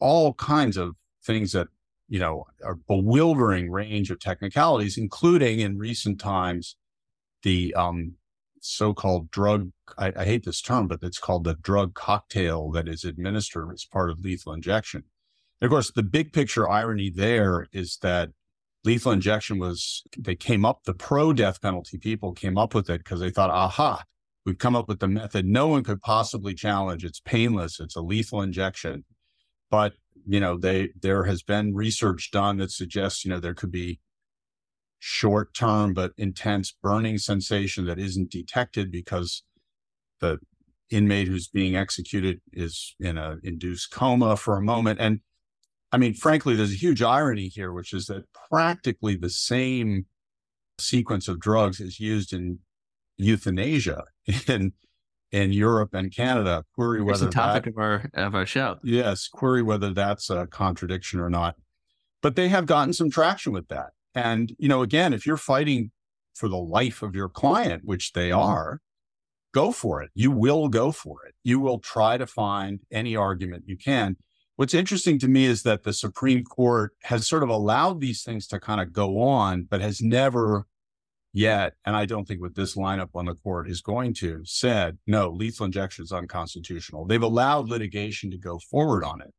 [0.00, 1.68] all kinds of things that,
[2.08, 6.76] you know, a bewildering range of technicalities, including in recent times,
[7.42, 8.14] the um,
[8.60, 13.04] so-called drug, I, I hate this term, but it's called the drug cocktail that is
[13.04, 15.04] administered as part of lethal injection.
[15.60, 18.30] And of course, the big picture irony there is that
[18.84, 22.98] lethal injection was they came up the pro death penalty people came up with it
[22.98, 24.04] because they thought aha
[24.44, 25.46] we've come up with the method.
[25.46, 27.04] No one could possibly challenge.
[27.04, 27.80] It's painless.
[27.80, 29.04] It's a lethal injection.
[29.70, 29.94] But
[30.26, 34.00] you know they there has been research done that suggests you know there could be
[34.98, 39.42] short term but intense burning sensation that isn't detected because
[40.20, 40.38] the
[40.90, 45.00] inmate who's being executed is in a induced coma for a moment.
[45.00, 45.20] And
[45.92, 50.06] I mean, frankly, there's a huge irony here, which is that practically the same
[50.78, 52.58] sequence of drugs is used in
[53.16, 54.04] euthanasia
[54.48, 54.72] in
[55.32, 56.64] in Europe and Canada.
[56.74, 58.76] Query it's whether the topic that, of our of our show.
[58.82, 61.56] Yes, query whether that's a contradiction or not.
[62.22, 63.90] But they have gotten some traction with that.
[64.14, 65.90] And you know, again, if you're fighting
[66.34, 68.80] for the life of your client, which they are,
[69.52, 70.10] go for it.
[70.14, 71.34] You will go for it.
[71.44, 74.16] You will try to find any argument you can.
[74.56, 78.46] What's interesting to me is that the Supreme Court has sort of allowed these things
[78.48, 80.66] to kind of go on, but has never
[81.34, 84.96] yet, and I don't think with this lineup on the court is going to, said,
[85.06, 87.04] no, lethal injection is unconstitutional.
[87.04, 89.34] They've allowed litigation to go forward on it,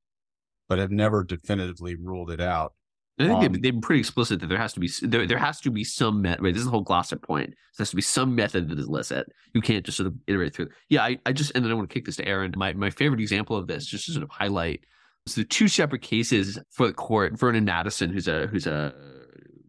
[0.69, 2.73] but have never definitively ruled it out.
[3.17, 5.37] I think Um, they've, they've been pretty explicit that there has to be there, there
[5.37, 6.43] has to be some method.
[6.43, 7.49] Right, this is the whole Glossip point.
[7.49, 9.25] There has to be some method that is illicit.
[9.53, 10.67] You can't just sort of iterate through.
[10.89, 12.53] Yeah, I, I just and then I want to kick this to Aaron.
[12.57, 14.83] My my favorite example of this, just to sort of highlight,
[15.25, 17.39] is the two separate cases for the court.
[17.39, 18.93] Vernon Madison, who's a who's a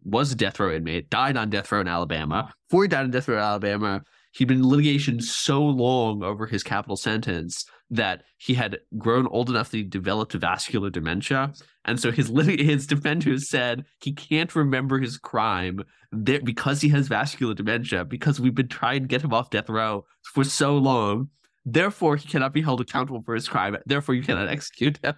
[0.07, 2.53] was a death row inmate, died on death row in Alabama.
[2.69, 6.45] Before he died on death row in Alabama, he'd been in litigation so long over
[6.45, 11.53] his capital sentence that he had grown old enough that he developed vascular dementia.
[11.85, 16.89] And so his lit- his defenders said he can't remember his crime there because he
[16.89, 20.77] has vascular dementia, because we've been trying to get him off death row for so
[20.77, 21.29] long.
[21.65, 23.75] Therefore, he cannot be held accountable for his crime.
[23.85, 25.15] Therefore, you cannot execute him.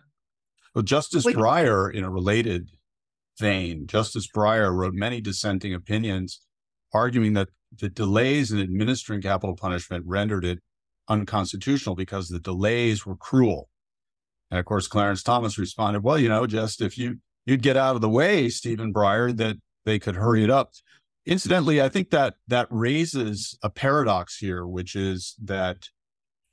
[0.74, 1.36] Well, Justice Wait.
[1.36, 2.70] Breyer, in a related
[3.40, 6.42] vein, Justice Breyer wrote many dissenting opinions
[6.94, 10.60] arguing that the delays in administering capital punishment rendered it
[11.08, 13.70] unconstitutional because the delays were cruel.
[14.52, 17.96] And of course, Clarence Thomas responded, well, you know, just if you, you'd get out
[17.96, 20.72] of the way, Stephen Breyer, that they could hurry it up.
[21.26, 25.90] Incidentally, I think that that raises a paradox here, which is that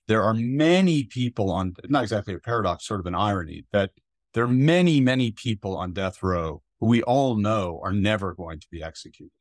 [0.08, 3.92] there are many people on, not exactly a paradox, sort of an irony, that
[4.34, 8.66] there are many, many people on death row we all know are never going to
[8.70, 9.32] be executed.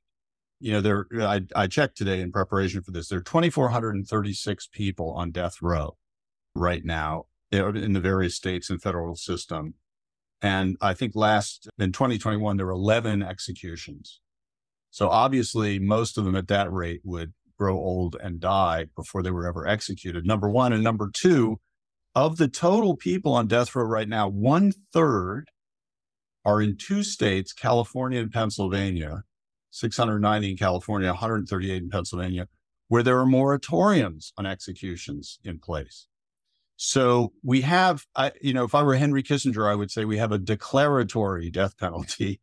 [0.60, 3.10] You know, there, uh, I, I checked today in preparation for this.
[3.10, 5.98] There are 2,436 people on death row
[6.56, 9.76] right now eh, in the various states and federal system.
[10.42, 14.22] And I think last in 2021, there were 11 executions.
[14.92, 19.32] So obviously, most of them at that rate would grow old and die before they
[19.32, 20.26] were ever executed.
[20.26, 20.74] Number one.
[20.74, 21.60] And number two,
[22.14, 25.50] of the total people on death row right now, one third
[26.46, 29.24] are in two states, California and Pennsylvania,
[29.72, 32.48] 690 in California, 138 in Pennsylvania,
[32.88, 36.08] where there are moratoriums on executions in place.
[36.78, 40.18] So we have, I, you know, if I were Henry Kissinger, I would say we
[40.18, 42.42] have a declaratory death penalty.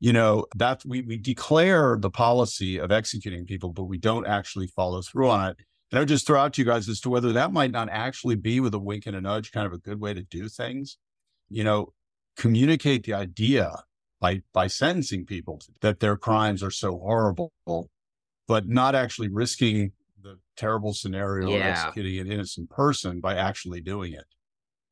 [0.00, 4.66] You know, that we, we declare the policy of executing people, but we don't actually
[4.66, 5.56] follow through on it.
[5.90, 7.88] And I would just throw out to you guys as to whether that might not
[7.88, 10.48] actually be with a wink and a nudge, kind of a good way to do
[10.48, 10.98] things.
[11.48, 11.94] You know,
[12.36, 13.72] communicate the idea
[14.20, 17.52] by by sentencing people that their crimes are so horrible,
[18.48, 19.92] but not actually risking
[20.22, 21.56] the terrible scenario Yeah.
[21.56, 24.24] of executing an innocent person by actually doing it.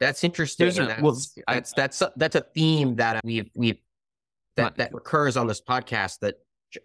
[0.01, 0.69] That's interesting.
[0.69, 3.79] A- that's, well, I- that's that's that's a theme that we've we've
[4.57, 6.19] that that recurs on this podcast.
[6.21, 6.35] That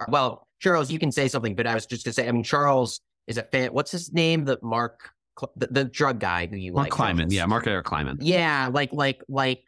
[0.07, 2.43] well, Charles, you can say something, but I was just going to say, I mean,
[2.43, 3.73] Charles is a fan.
[3.73, 4.45] What's his name?
[4.45, 5.11] The Mark,
[5.55, 7.29] the, the drug guy who you Mark like, Kleiman.
[7.31, 7.71] Yeah, Mark A.
[7.73, 7.83] R.
[7.83, 8.17] Kleiman.
[8.21, 9.63] Yeah, like like like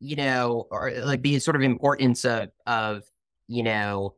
[0.00, 3.02] you know, or like the sort of importance of of
[3.46, 4.14] you know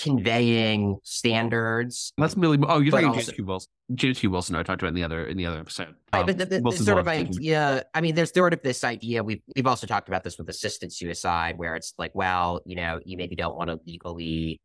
[0.00, 2.12] conveying standards.
[2.18, 2.58] That's really.
[2.66, 3.44] Oh, you're talking also- James Q.
[3.44, 3.68] Wilson.
[3.94, 4.30] James Q.
[4.30, 4.54] Wilson.
[4.56, 5.94] I talked about in the other in the other episode.
[6.12, 8.84] Right, Um, but the, the, the sort of idea, I mean, there's sort of this
[8.84, 9.22] idea.
[9.24, 13.00] We've we've also talked about this with assisted suicide, where it's like, well, you know,
[13.04, 14.60] you maybe don't want to legally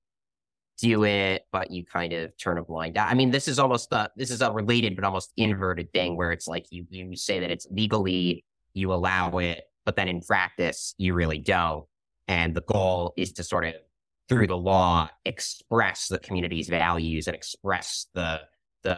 [0.78, 3.08] do it, but you kind of turn a blind eye.
[3.10, 6.32] I mean, this is almost uh, this is a related but almost inverted thing, where
[6.32, 10.96] it's like you you say that it's legally you allow it, but then in practice
[10.98, 11.86] you really don't,
[12.28, 13.74] and the goal is to sort of
[14.28, 18.42] through the law express the community's values and express the
[18.86, 18.98] the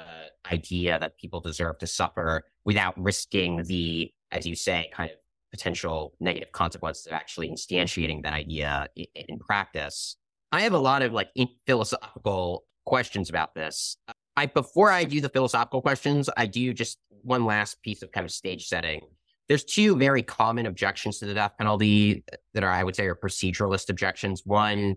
[0.52, 5.18] idea that people deserve to suffer without risking the, as you say, kind of
[5.50, 10.18] potential negative consequences of actually instantiating that idea in, in practice.
[10.52, 11.30] I have a lot of like
[11.66, 13.96] philosophical questions about this.
[14.36, 18.26] I before I do the philosophical questions, I do just one last piece of kind
[18.26, 19.02] of stage setting.
[19.48, 23.16] There's two very common objections to the death penalty that are, I would say, are
[23.16, 24.42] proceduralist objections.
[24.46, 24.96] One,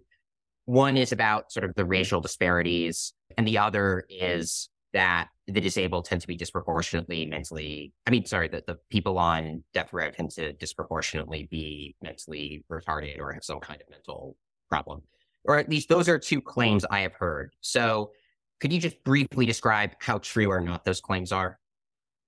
[0.65, 6.05] one is about sort of the racial disparities, and the other is that the disabled
[6.05, 10.29] tend to be disproportionately mentally i mean sorry that the people on death row tend
[10.29, 14.37] to disproportionately be mentally retarded or have some kind of mental
[14.71, 15.03] problem.
[15.45, 17.53] Or at least those are two claims i have heard.
[17.61, 18.13] So
[18.61, 21.59] could you just briefly describe how true or not those claims are?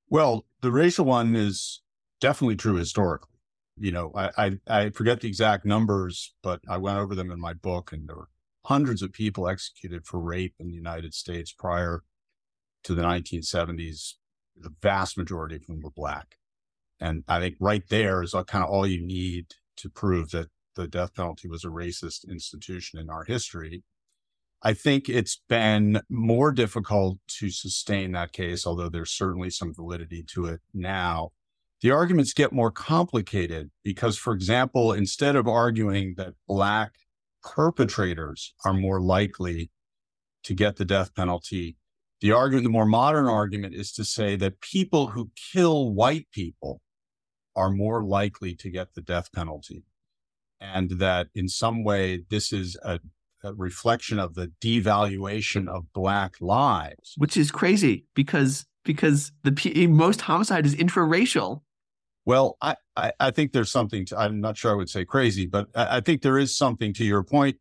[0.08, 1.81] Well, the racial one is
[2.22, 3.28] definitely true historically.
[3.76, 7.40] You know, I, I, I forget the exact numbers, but I went over them in
[7.40, 8.28] my book, and there were
[8.66, 12.02] hundreds of people executed for rape in the United States prior
[12.84, 14.14] to the 1970s.
[14.56, 16.36] The vast majority of whom were black.
[17.00, 19.46] And I think right there is uh, kind of all you need
[19.78, 23.82] to prove that the death penalty was a racist institution in our history.
[24.62, 30.22] I think it's been more difficult to sustain that case, although there's certainly some validity
[30.34, 31.32] to it now.
[31.82, 36.92] The arguments get more complicated because, for example, instead of arguing that Black
[37.42, 39.70] perpetrators are more likely
[40.44, 41.76] to get the death penalty,
[42.20, 46.80] the argument, the more modern argument is to say that people who kill white people
[47.56, 49.82] are more likely to get the death penalty.
[50.60, 53.00] And that in some way, this is a
[53.44, 57.14] a reflection of the devaluation of black lives.
[57.16, 61.62] which is crazy because because the most homicide is intraracial.
[62.24, 65.46] Well, I, I, I think there's something to, I'm not sure I would say crazy,
[65.46, 67.56] but I, I think there is something to your point,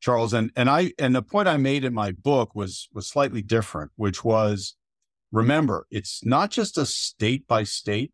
[0.00, 0.32] Charles.
[0.32, 3.92] And, and I, and the point I made in my book was, was slightly different,
[3.96, 4.74] which was
[5.30, 8.12] remember, it's not just a state by state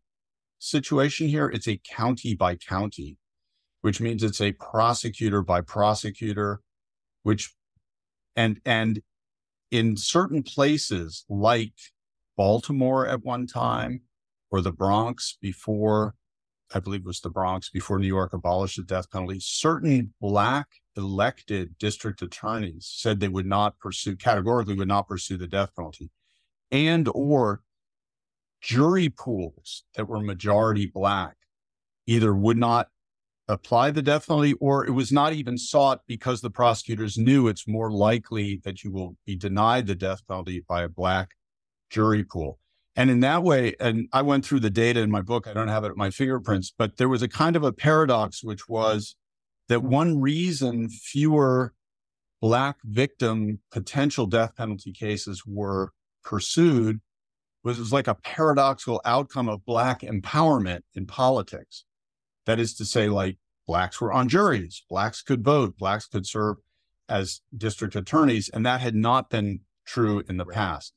[0.59, 1.47] situation here.
[1.47, 3.17] It's a county by county,
[3.81, 6.61] which means it's a prosecutor by prosecutor,
[7.23, 7.53] which,
[8.35, 9.01] and, and
[9.71, 11.73] in certain places like
[12.37, 14.01] Baltimore at one time,
[14.51, 16.15] or the Bronx before,
[16.73, 20.67] I believe it was the Bronx before New York abolished the death penalty, certain black
[20.95, 26.11] elected district attorneys said they would not pursue, categorically would not pursue the death penalty
[26.71, 27.61] and or
[28.61, 31.35] jury pools that were majority black
[32.05, 32.89] either would not
[33.47, 37.67] apply the death penalty or it was not even sought because the prosecutors knew it's
[37.67, 41.31] more likely that you will be denied the death penalty by a black
[41.89, 42.59] jury pool.
[42.99, 45.69] And in that way, and I went through the data in my book, I don't
[45.69, 49.15] have it at my fingerprints, but there was a kind of a paradox, which was
[49.69, 51.73] that one reason fewer
[52.41, 55.93] black victim potential death penalty cases were
[56.25, 56.99] pursued
[57.63, 61.85] was was like a paradoxical outcome of black empowerment in politics.
[62.45, 66.57] That is to say, like blacks were on juries, blacks could vote, blacks could serve
[67.07, 70.91] as district attorneys, and that had not been true in the past.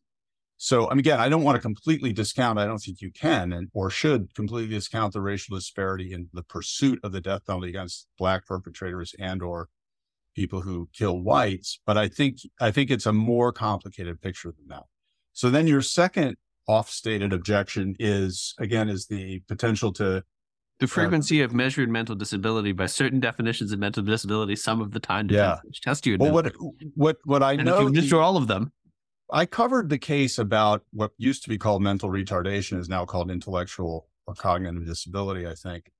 [0.64, 3.68] So, mean, again, I don't want to completely discount, I don't think you can and
[3.74, 8.06] or should completely discount the racial disparity in the pursuit of the death penalty against
[8.16, 9.68] black perpetrators and or
[10.36, 11.80] people who kill whites.
[11.84, 14.84] But I think I think it's a more complicated picture than that.
[15.32, 16.36] So then your second
[16.68, 20.22] off-stated objection is again is the potential to
[20.78, 24.92] the uh, frequency of measured mental disability by certain definitions of mental disability some of
[24.92, 25.58] the time Yeah.
[25.82, 26.54] test you well what
[26.94, 28.70] what what I and if know you the- all of them
[29.34, 33.30] I covered the case about what used to be called mental retardation is now called
[33.30, 35.90] intellectual or cognitive disability, I think.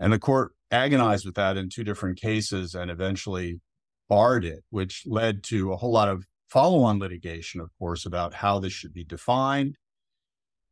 [0.00, 3.60] And the court agonized with that in two different cases and eventually
[4.08, 8.34] barred it, which led to a whole lot of follow on litigation, of course, about
[8.34, 9.78] how this should be defined.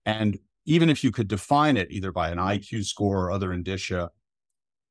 [0.05, 4.11] And even if you could define it either by an IQ score or other indicia,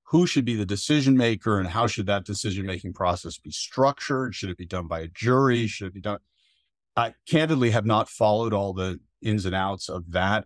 [0.04, 4.34] who should be the decision maker and how should that decision making process be structured?
[4.34, 5.68] Should it be done by a jury?
[5.68, 6.20] Should it be done?
[7.00, 10.46] I candidly have not followed all the ins and outs of that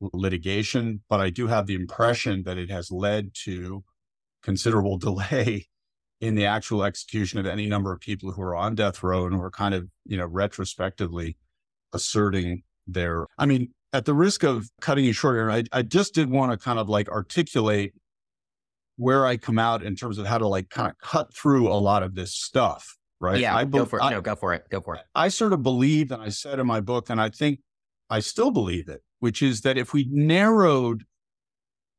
[0.00, 3.84] litigation, but I do have the impression that it has led to
[4.42, 5.66] considerable delay
[6.20, 9.34] in the actual execution of any number of people who are on death row and
[9.34, 11.36] who are kind of, you know, retrospectively
[11.92, 16.14] asserting their, I mean, at the risk of cutting you short here, I, I just
[16.14, 17.94] did want to kind of like articulate
[18.96, 21.74] where I come out in terms of how to like kind of cut through a
[21.74, 22.96] lot of this stuff.
[23.22, 23.38] Right.
[23.38, 24.02] Yeah, I, go for it.
[24.02, 24.68] I- no, go for it.
[24.68, 25.02] Go for it.
[25.14, 27.60] I sort of believe, and I said in my book, and I think
[28.10, 31.04] I still believe it, which is that if we narrowed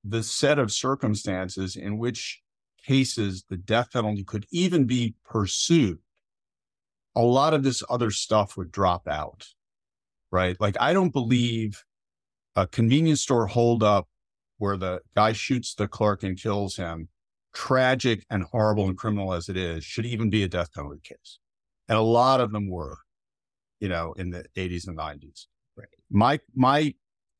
[0.03, 2.41] the set of circumstances in which
[2.85, 5.99] cases the death penalty could even be pursued,
[7.15, 9.47] a lot of this other stuff would drop out.
[10.29, 10.59] Right.
[10.59, 11.85] Like, I don't believe
[12.57, 14.09] a convenience store holdup
[14.57, 17.07] where the guy shoots the clerk and kills him,
[17.53, 21.39] tragic and horrible and criminal as it is, should even be a death penalty case.
[21.87, 22.97] And a lot of them were,
[23.79, 25.45] you know, in the 80s and 90s.
[25.77, 25.87] Right.
[26.09, 26.93] My my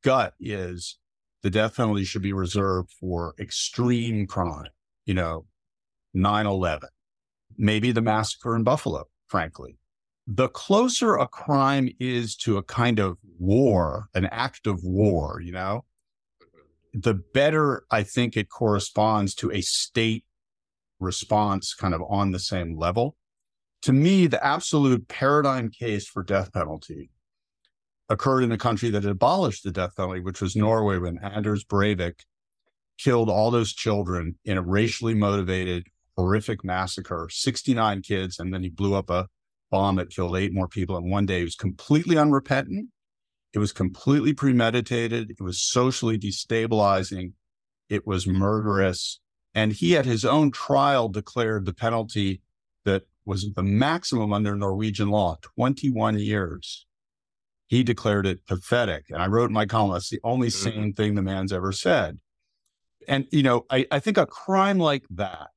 [0.03, 0.97] gut is
[1.41, 4.69] the death penalty should be reserved for extreme crime,
[5.05, 5.45] you know,
[6.15, 6.87] 9/11,
[7.57, 9.77] maybe the massacre in Buffalo, frankly.
[10.25, 15.51] The closer a crime is to a kind of war, an act of war, you
[15.51, 15.83] know,
[16.93, 20.25] the better I think it corresponds to a state
[20.99, 23.15] response kind of on the same level.
[23.83, 27.09] To me, the absolute paradigm case for death penalty
[28.09, 32.21] occurred in a country that abolished the death penalty, which was Norway when Anders Breivik
[32.97, 38.69] killed all those children in a racially motivated, horrific massacre, 69 kids, and then he
[38.69, 39.27] blew up a
[39.71, 41.39] bomb that killed eight more people in one day.
[41.39, 42.89] He was completely unrepentant.
[43.53, 45.31] It was completely premeditated.
[45.31, 47.33] It was socially destabilizing.
[47.89, 49.19] It was murderous.
[49.53, 52.41] And he at his own trial declared the penalty
[52.85, 56.85] that was the maximum under Norwegian law, 21 years.
[57.67, 59.05] He declared it pathetic.
[59.09, 60.51] And I wrote in my column, that's the only Mhm.
[60.51, 62.19] sane thing the man's ever said.
[63.07, 65.49] And, you know, I, I think a crime like that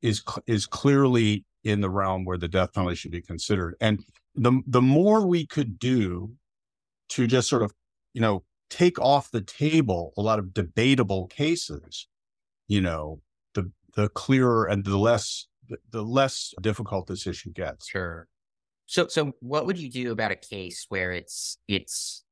[0.00, 3.74] is, is clearly in the realm where the death penalty should be considered.
[3.80, 4.04] And
[4.34, 6.34] the, the more we could do
[7.10, 7.72] to just sort of,
[8.14, 12.06] you know, take off the table a lot of debatable cases,
[12.66, 13.20] you know,
[13.54, 17.88] the, the clearer and the less, the, the less difficult this issue gets.
[17.88, 18.28] Sure.
[18.86, 22.24] So, so what would you do about a case where it's it's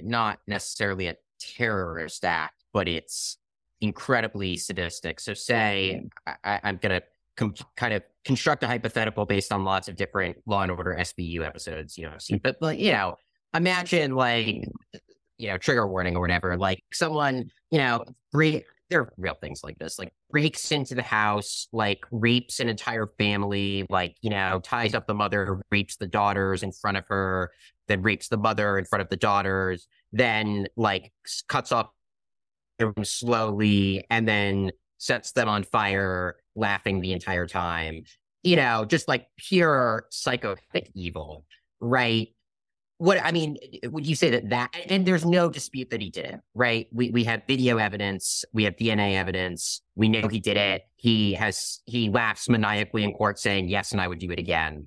[0.00, 3.38] not necessarily a terrorist act, but it's
[3.80, 5.18] incredibly sadistic?
[5.18, 6.34] So, say mm-hmm.
[6.44, 9.96] I, I- I'm going to com- kind of construct a hypothetical based on lots of
[9.96, 12.42] different Law and Order SVU episodes, you know, seen, mm-hmm.
[12.42, 13.16] but but you know,
[13.54, 14.64] imagine like
[15.38, 18.64] you know trigger warning or whatever, like someone you know break.
[18.90, 23.06] There are real things like this, like breaks into the house, like rapes an entire
[23.18, 27.52] family, like, you know, ties up the mother, rapes the daughters in front of her,
[27.88, 31.10] then rapes the mother in front of the daughters, then like
[31.48, 31.88] cuts off
[32.78, 38.04] them slowly and then sets them on fire, laughing the entire time.
[38.42, 41.44] You know, just like pure psychopathic evil,
[41.80, 42.28] right?
[43.02, 46.00] What I mean, eh, eh, would you say that that and there's no dispute that
[46.00, 46.86] he did it, right?
[46.92, 50.82] We we have video evidence, we have DNA evidence, we know he did it.
[50.94, 54.86] He has he laughs maniacally in court saying, Yes, and I would do it again.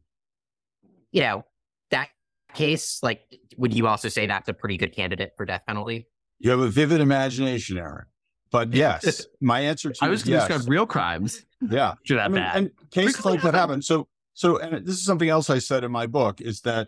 [1.11, 1.45] You know,
[1.91, 2.07] that
[2.53, 3.21] case, like,
[3.57, 6.07] would you also say that's a pretty good candidate for death penalty?
[6.39, 8.05] You have a vivid imagination, Aaron.
[8.49, 10.47] But yes, my answer to i was is going to yes.
[10.47, 11.95] describe real crimes Yeah.
[12.03, 13.59] should I have mean, that and cases like that happen.
[13.59, 13.81] happen.
[13.81, 16.87] So, so, and this is something else I said in my book is that,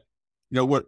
[0.52, 0.86] you know, what,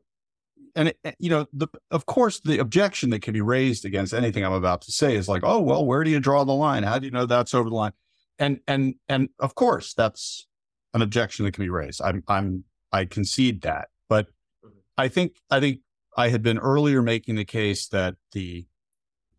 [0.80, 4.14] and it, eh, you know, the, of course, the objection that can be raised against
[4.14, 6.84] anything I'm about to say is like, oh, well, where do you draw the line?
[6.84, 7.92] How do you know that's over the line?
[8.40, 10.48] And, and, and of course, that's
[10.94, 12.02] an objection that can be raised.
[12.02, 12.64] I'm, I'm,
[12.94, 14.28] I concede that, but
[14.66, 14.80] mm-hmm.
[14.98, 15.82] I think, I think
[16.16, 18.66] I had been earlier making the case that the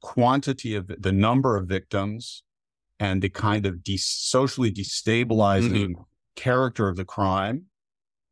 [0.02, 2.42] quantity of the number of victims
[2.98, 6.02] and the kind of de- socially destabilizing mm-hmm.
[6.36, 7.64] character of the crime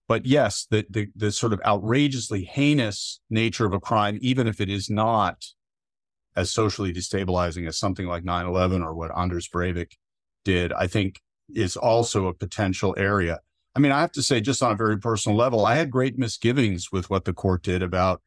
[0.09, 4.61] But yes, the, the, the sort of outrageously heinous nature of a crime, even if
[4.61, 5.45] it is not
[6.35, 9.93] as socially destabilizing as something like 9-11 or what Anders Breivik
[10.45, 11.21] did, I think
[11.55, 13.41] is also a potential area.
[13.77, 16.19] I mean, I have to say, just on a very personal level, I had great
[16.19, 18.23] misgivings with what the court did about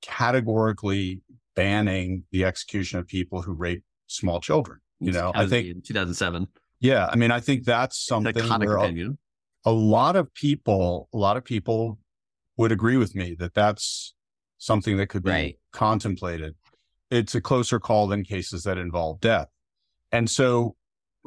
[0.00, 1.20] categorically
[1.54, 4.78] banning the execution of people who rape small children.
[5.00, 6.48] You know, I think in 2007.
[6.80, 9.16] Yeah, I mean, I think that's something where a,
[9.68, 11.98] a lot of people, a lot of people
[12.56, 14.14] would agree with me that that's
[14.56, 15.58] something that could be right.
[15.72, 16.54] contemplated.
[17.10, 19.48] It's a closer call than cases that involve death.
[20.10, 20.74] And so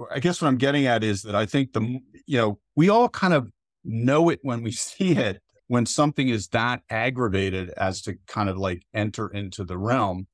[0.10, 3.10] I guess what I'm getting at is that I think the, you know, we all
[3.10, 3.48] kind of
[3.86, 8.58] know it when we see it, when something is that aggravated as to kind of
[8.58, 10.26] like enter into the realm.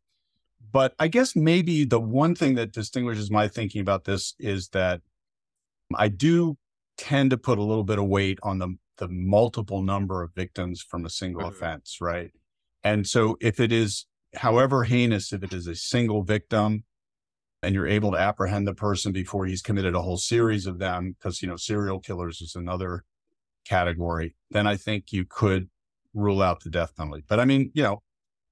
[0.71, 5.01] But I guess maybe the one thing that distinguishes my thinking about this is that
[5.93, 6.57] I do
[6.97, 10.81] tend to put a little bit of weight on the the multiple number of victims
[10.81, 11.51] from a single mm-hmm.
[11.51, 12.31] offense, right?
[12.83, 16.83] And so if it is however heinous, if it is a single victim
[17.61, 21.15] and you're able to apprehend the person before he's committed a whole series of them,
[21.17, 23.03] because you know, serial killers is another
[23.65, 25.69] category, then I think you could
[26.13, 27.23] rule out the death penalty.
[27.27, 28.01] But I mean, you know,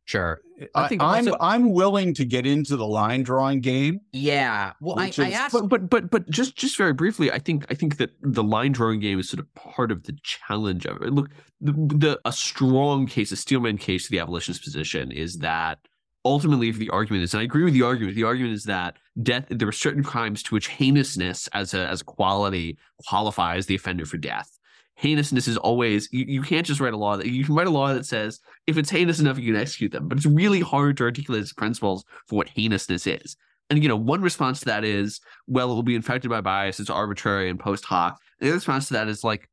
[0.05, 0.39] Sure.
[0.75, 3.99] I think I, am I'm, I'm willing to get into the line drawing game.
[4.13, 4.73] Yeah.
[4.79, 7.65] Well, I, is, I asked, but, but but but just just very briefly, I think
[7.69, 11.01] I think that the line drawing game is sort of part of the challenge of
[11.01, 11.11] it.
[11.11, 15.79] Look, the, the a strong case, a steelman case to the abolitionist position is that
[16.23, 18.97] ultimately, if the argument is, and I agree with the argument, the argument is that
[19.23, 22.77] death there are certain crimes to which heinousness as a as a quality
[23.07, 24.54] qualifies the offender for death
[24.95, 27.71] heinousness is always you, you can't just write a law that you can write a
[27.71, 30.07] law that says if it's heinous enough you can execute them.
[30.07, 33.35] But it's really hard to articulate its principles for what heinousness is.
[33.69, 36.79] And you know one response to that is well it will be infected by bias
[36.79, 38.19] it's arbitrary and post hoc.
[38.39, 39.49] The other response to that is like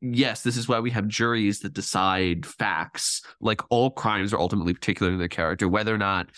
[0.00, 4.74] yes this is why we have juries that decide facts like all crimes are ultimately
[4.74, 6.28] particular in their character whether or not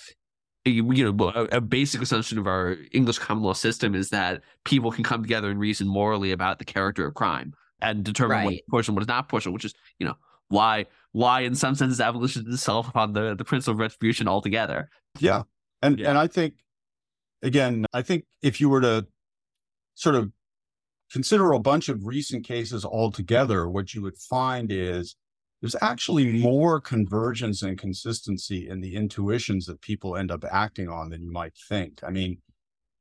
[0.64, 5.02] you know a, basic assumption of our english common law system is that people can
[5.02, 8.45] come together and reason morally about the character of crime and determine right.
[8.45, 10.14] what is portion, what is not portion, which is, you know,
[10.49, 14.91] why why in some senses abolition itself upon the, the principle of retribution altogether.
[15.18, 15.43] Yeah.
[15.83, 16.11] And yeah.
[16.11, 16.55] and I think
[17.43, 19.07] again, I think if you were to
[19.95, 20.33] sort of
[21.11, 25.16] consider a bunch of recent cases altogether, what you would find is
[25.61, 31.11] there's actually more convergence and consistency in the intuitions that people end up acting on
[31.11, 32.01] than you might think.
[32.07, 32.39] I mean,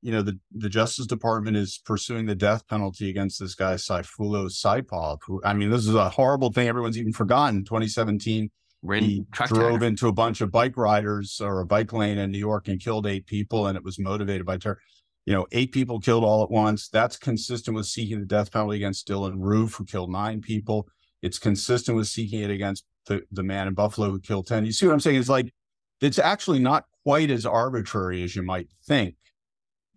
[0.02, 4.50] you know, the, the Justice Department is pursuing the death penalty against this guy, Sayfullo
[4.50, 7.64] Saipov, who, I mean, this is a horrible thing everyone's even forgotten.
[7.66, 8.50] 2017,
[8.84, 12.38] Ran, he drove into a bunch of bike riders or a bike lane in New
[12.38, 14.80] York and killed eight people, and it was motivated by terror.
[15.26, 16.88] You know, eight people killed all at once.
[16.88, 20.88] That's consistent with seeking the death penalty against Dylann Roof, who killed nine people.
[21.22, 24.66] It's consistent with seeking it against the, the man in Buffalo who killed 10.
[24.66, 25.18] You see what I'm saying?
[25.18, 25.52] It's like,
[26.00, 29.16] it's actually not quite as arbitrary as you might think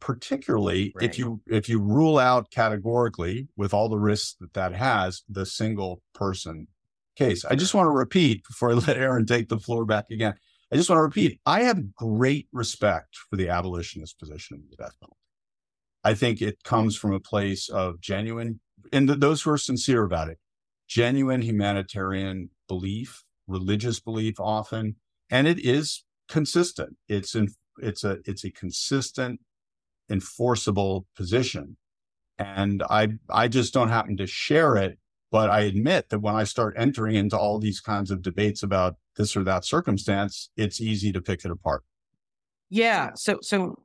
[0.00, 1.08] particularly right.
[1.08, 5.46] if you if you rule out categorically with all the risks that that has the
[5.46, 6.66] single person
[7.16, 7.44] case.
[7.44, 10.34] I just want to repeat before i let aaron take the floor back again.
[10.72, 14.76] I just want to repeat i have great respect for the abolitionist position of the
[14.76, 15.16] death penalty.
[16.02, 18.60] I think it comes from a place of genuine
[18.92, 20.38] and those who are sincere about it
[20.88, 24.96] genuine humanitarian belief religious belief often
[25.30, 26.96] and it is consistent.
[27.08, 27.48] It's in
[27.78, 29.40] it's a it's a consistent
[30.10, 31.76] enforceable position.
[32.38, 34.98] And I I just don't happen to share it.
[35.32, 38.96] But I admit that when I start entering into all these kinds of debates about
[39.16, 41.84] this or that circumstance, it's easy to pick it apart.
[42.68, 43.10] Yeah.
[43.14, 43.78] So so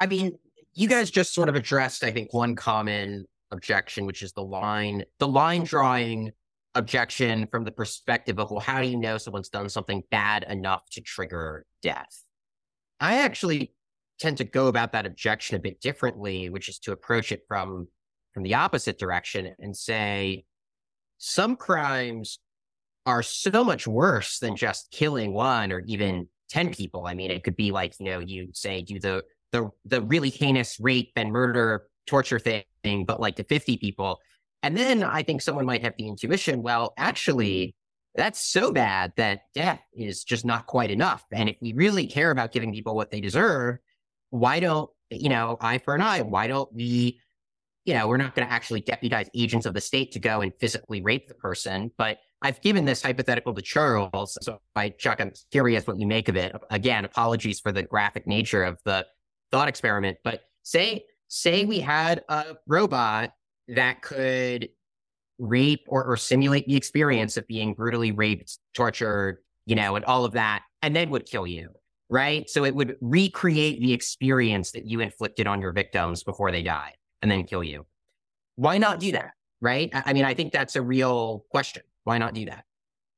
[0.00, 0.38] I mean,
[0.74, 5.04] you guys just sort of addressed, I think, one common objection, which is the line,
[5.18, 6.32] the line drawing
[6.74, 10.82] objection from the perspective of, well, how do you know someone's done something bad enough
[10.90, 12.24] to trigger death?
[13.00, 13.72] I actually
[14.24, 17.86] tend to go about that objection a bit differently, which is to approach it from
[18.32, 20.44] from the opposite direction and say
[21.18, 22.38] some crimes
[23.04, 27.06] are so much worse than just killing one or even 10 people.
[27.06, 30.30] I mean, it could be like, you know, you say do the the the really
[30.30, 34.20] heinous rape and murder torture thing, but like to 50 people.
[34.62, 37.74] And then I think someone might have the intuition, well, actually,
[38.14, 41.24] that's so bad that death is just not quite enough.
[41.30, 43.78] And if we really care about giving people what they deserve,
[44.34, 46.20] why don't, you know, eye for an eye?
[46.20, 47.20] Why don't we,
[47.84, 50.52] you know, we're not going to actually deputize agents of the state to go and
[50.58, 51.92] physically rape the person.
[51.96, 54.36] But I've given this hypothetical to Charles.
[54.42, 56.52] So I, Chuck, I'm curious what you make of it.
[56.70, 59.06] Again, apologies for the graphic nature of the
[59.52, 63.30] thought experiment, but say, say we had a robot
[63.68, 64.68] that could
[65.38, 70.24] rape or, or simulate the experience of being brutally raped, tortured, you know, and all
[70.24, 71.70] of that, and then would kill you.
[72.10, 72.48] Right.
[72.50, 76.94] So it would recreate the experience that you inflicted on your victims before they died
[77.22, 77.86] and then kill you.
[78.56, 79.30] Why not do that?
[79.60, 79.90] Right.
[79.92, 81.82] I mean, I think that's a real question.
[82.04, 82.64] Why not do that?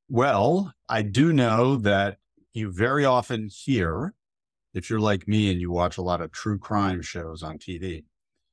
[0.09, 2.19] Well, I do know that
[2.53, 4.15] you very often hear,
[4.73, 8.05] if you're like me and you watch a lot of true crime shows on TV,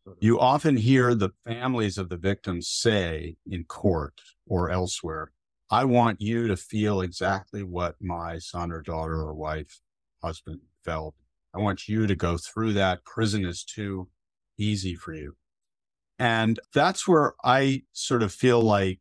[0.08, 0.14] mm-hmm.
[0.20, 5.32] you often hear the families of the victims say in court or elsewhere,
[5.70, 9.80] I want you to feel exactly what my son or daughter or wife,
[10.24, 11.16] husband felt.
[11.54, 13.06] I want you to go through that.
[13.06, 14.10] Prison is too
[14.58, 15.36] easy for you.
[16.18, 19.00] And that's where I sort of feel like,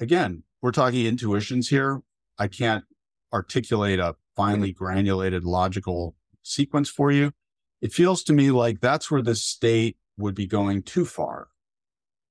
[0.00, 2.00] again, we're talking intuitions here.
[2.38, 2.84] I can't
[3.32, 7.32] articulate a finely granulated logical sequence for you.
[7.80, 11.48] It feels to me like that's where the state would be going too far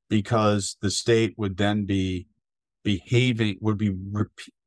[0.10, 2.28] because the state would then be
[2.84, 3.94] behaving, would be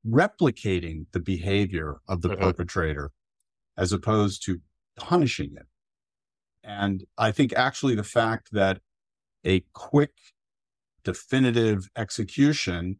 [0.06, 2.42] replicating the behavior of the mm-hmm.
[2.42, 3.10] perpetrator
[3.80, 4.60] as opposed to
[4.96, 5.66] punishing it.
[6.62, 8.80] And I think actually the fact that
[9.44, 10.12] a quick,
[11.02, 12.98] definitive execution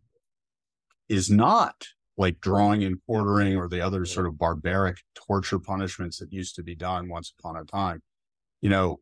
[1.11, 6.33] is not like drawing and quartering or the other sort of barbaric torture punishments that
[6.33, 8.01] used to be done once upon a time,
[8.63, 9.01] you know,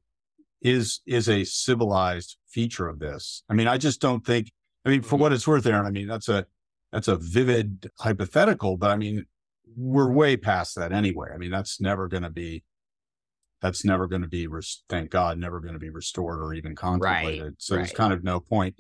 [0.61, 3.45] is is a civilized feature of this.
[3.49, 4.51] I mean, I just don't think.
[4.85, 5.23] I mean, for mm-hmm.
[5.23, 5.87] what it's worth, Aaron.
[5.87, 6.47] I mean, that's a
[6.91, 9.27] that's a vivid hypothetical, but I mean,
[9.79, 11.29] we're way past that anyway.
[11.33, 12.65] I mean, that's never going to be
[13.61, 14.47] that's never going to be,
[14.89, 17.43] thank God, never going to be restored or even contemplated.
[17.43, 17.81] Right, so right.
[17.81, 18.77] there's kind of no point.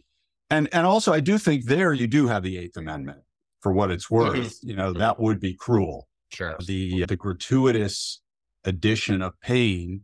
[0.51, 3.20] and and also I do think there you do have the Eighth Amendment
[3.61, 4.36] for what it's worth.
[4.36, 4.68] Mm-hmm.
[4.68, 6.09] You know that would be cruel.
[6.30, 6.57] Sure.
[6.64, 8.20] The the gratuitous
[8.64, 10.03] addition of pain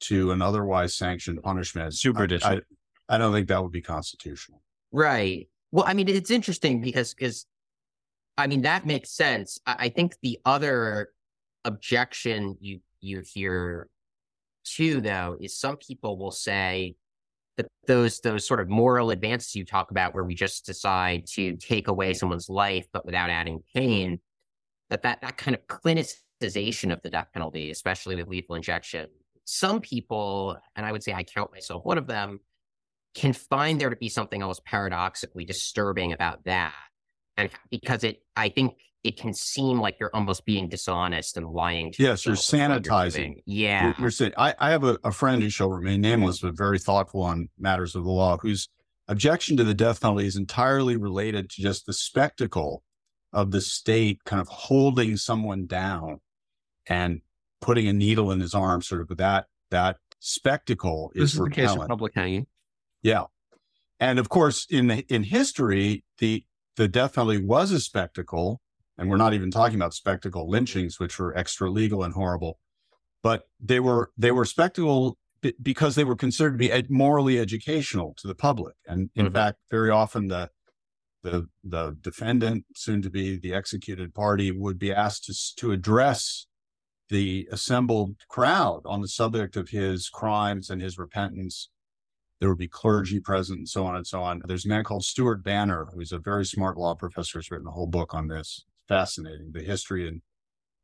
[0.00, 1.94] to an otherwise sanctioned punishment.
[1.94, 2.50] Super addition.
[2.50, 4.62] I, I, I don't think that would be constitutional.
[4.92, 5.48] Right.
[5.72, 7.46] Well, I mean, it's interesting because because
[8.36, 9.58] I mean that makes sense.
[9.66, 11.10] I, I think the other
[11.64, 13.88] objection you you hear
[14.64, 16.96] too, though, is some people will say
[17.56, 21.56] that those those sort of moral advances you talk about where we just decide to
[21.56, 24.18] take away someone's life but without adding pain
[24.90, 29.06] that that, that kind of clinicization of the death penalty especially with lethal injection
[29.44, 32.40] some people and i would say i count myself one of them
[33.14, 36.74] can find there to be something almost paradoxically disturbing about that
[37.36, 41.92] and because it i think it can seem like you're almost being dishonest and lying
[41.92, 43.34] to yes you're sanitizing.
[43.44, 43.84] you're yeah.
[43.84, 46.78] You're, you're saying I, I have a, a, friend who shall remain nameless but very
[46.78, 48.68] thoughtful on matters of the law whose
[49.08, 52.82] objection to the death penalty is entirely related to just the spectacle
[53.32, 56.20] of the state kind of holding someone down
[56.86, 57.20] and
[57.60, 61.50] putting a needle in his arm sort of that that spectacle this is, is the
[61.50, 62.46] case of public hanging
[63.04, 63.24] yeah.
[64.00, 66.44] And of course in in history the
[66.76, 68.60] the death penalty was a spectacle
[68.96, 72.58] and we're not even talking about spectacle lynchings, which were extra legal and horrible,
[73.22, 75.18] but they were they were spectacle
[75.60, 78.74] because they were considered to be morally educational to the public.
[78.86, 79.34] And in mm-hmm.
[79.34, 80.50] fact, very often the
[81.22, 86.46] the the defendant, soon to be the executed party, would be asked to to address
[87.10, 91.70] the assembled crowd on the subject of his crimes and his repentance.
[92.40, 94.42] There would be clergy present and so on and so on.
[94.44, 97.70] There's a man called Stuart Banner, who's a very smart law professor, has written a
[97.70, 100.20] whole book on this It's fascinating, the history and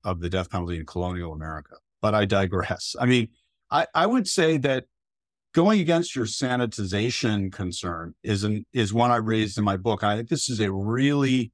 [0.04, 1.74] of the death penalty in colonial America.
[2.00, 2.96] But I digress.
[2.98, 3.28] I mean,
[3.70, 4.84] I, I would say that
[5.52, 10.02] going against your sanitization concern is an, is one I raised in my book.
[10.02, 11.52] I think this is a really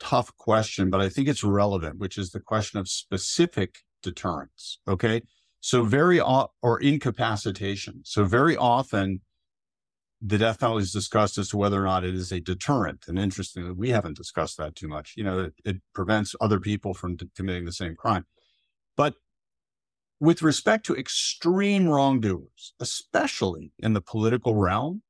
[0.00, 4.80] tough question, but I think it's relevant, which is the question of specific deterrence.
[4.86, 5.22] Okay.
[5.64, 8.02] So very, or incapacitation.
[8.04, 9.22] So very often
[10.20, 13.06] the death penalty is discussed as to whether or not it is a deterrent.
[13.08, 15.14] And interestingly, we haven't discussed that too much.
[15.16, 18.26] You know, it, it prevents other people from committing the same crime.
[18.94, 19.14] But
[20.20, 25.00] with respect to extreme wrongdoers, especially in the political realm,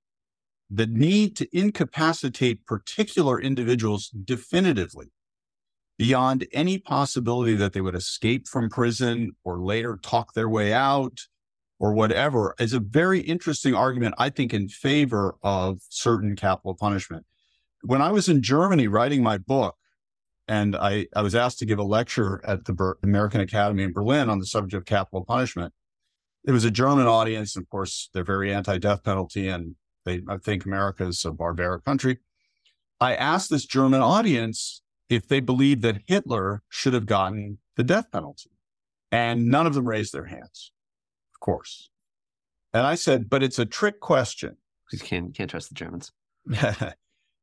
[0.70, 5.10] the need to incapacitate particular individuals definitively
[5.98, 11.20] beyond any possibility that they would escape from prison or later talk their way out
[11.78, 17.26] or whatever is a very interesting argument, I think, in favor of certain capital punishment.
[17.82, 19.76] When I was in Germany writing my book,
[20.46, 23.92] and I, I was asked to give a lecture at the Ber- American Academy in
[23.92, 25.72] Berlin on the subject of capital punishment.
[26.46, 27.56] It was a German audience.
[27.56, 29.74] And Of course, they're very anti death penalty, and
[30.04, 32.18] they I think America is a barbaric country.
[33.00, 38.10] I asked this German audience if they believed that Hitler should have gotten the death
[38.10, 38.50] penalty.
[39.12, 40.72] And none of them raised their hands
[41.34, 41.90] of course.
[42.72, 44.56] And I said, but it's a trick question.
[44.92, 46.12] You can't, can't trust the Germans.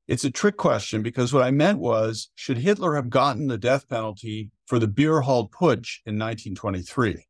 [0.08, 3.88] it's a trick question because what I meant was should Hitler have gotten the death
[3.90, 7.26] penalty for the beer hall putsch in 1923?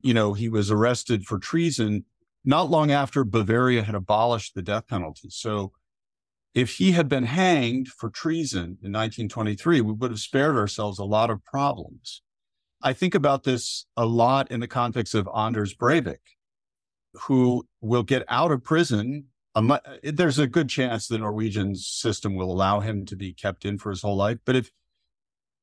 [0.00, 2.04] You know, he was arrested for treason
[2.44, 5.28] not long after Bavaria had abolished the death penalty.
[5.30, 5.72] So
[6.54, 11.04] if he had been hanged for treason in 1923, we would have spared ourselves a
[11.04, 12.22] lot of problems.
[12.82, 16.36] I think about this a lot in the context of Anders Breivik,
[17.26, 19.26] who will get out of prison.
[19.56, 23.78] Eh, there's a good chance the Norwegian system will allow him to be kept in
[23.78, 24.38] for his whole life.
[24.44, 24.70] But if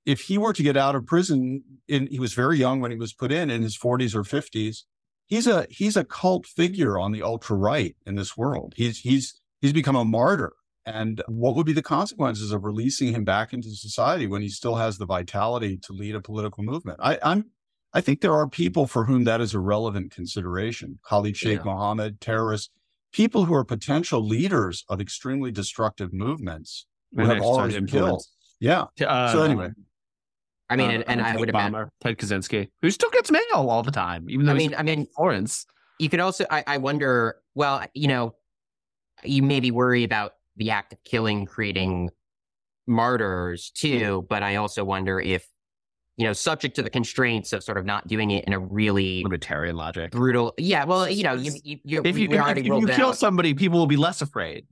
[0.06, 2.98] if he were to get out of prison, in, he was very young when he
[2.98, 4.84] was put in, in his 40s or 50s.
[5.26, 8.74] He's a he's a cult figure on the ultra right in this world.
[8.76, 10.54] He's he's he's become a martyr
[10.86, 14.76] and what would be the consequences of releasing him back into society when he still
[14.76, 17.00] has the vitality to lead a political movement?
[17.02, 17.46] I, am
[17.94, 21.00] I think there are people for whom that is a relevant consideration.
[21.08, 21.64] Khalid Sheikh yeah.
[21.64, 22.70] Mohammed, terrorists,
[23.12, 28.24] people who are potential leaders of extremely destructive movements who have already been killed.
[28.60, 28.86] Yeah.
[29.02, 29.70] Uh, so anyway.
[30.70, 33.84] I mean, uh, and, and I would imagine Ted Kaczynski, who still gets mail all
[33.84, 35.66] the time, even though I mean, I mean, Florence.
[36.00, 37.38] You could also, I, I wonder.
[37.54, 38.36] Well, you know,
[39.24, 42.10] you maybe worry about the act of killing creating
[42.88, 44.00] martyrs too.
[44.00, 44.28] Mm-hmm.
[44.30, 45.46] But I also wonder if,
[46.18, 49.22] you know, subject to the constraints of sort of not doing it in a really
[49.24, 50.54] libertarian logic, brutal.
[50.58, 50.86] Yeah.
[50.86, 53.88] Well, you know, you, you, you if you, if, if you kill somebody, people will
[53.88, 54.66] be less afraid.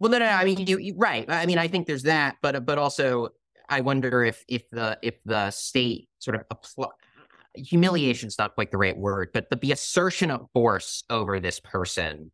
[0.00, 1.24] Well, no, no, no I mean, you, you, right.
[1.28, 3.28] I mean, I think there's that, but, but also
[3.68, 6.88] I wonder if, if the, if the state sort of apply,
[7.54, 11.60] humiliation is not quite the right word, but, but the assertion of force over this
[11.60, 12.32] person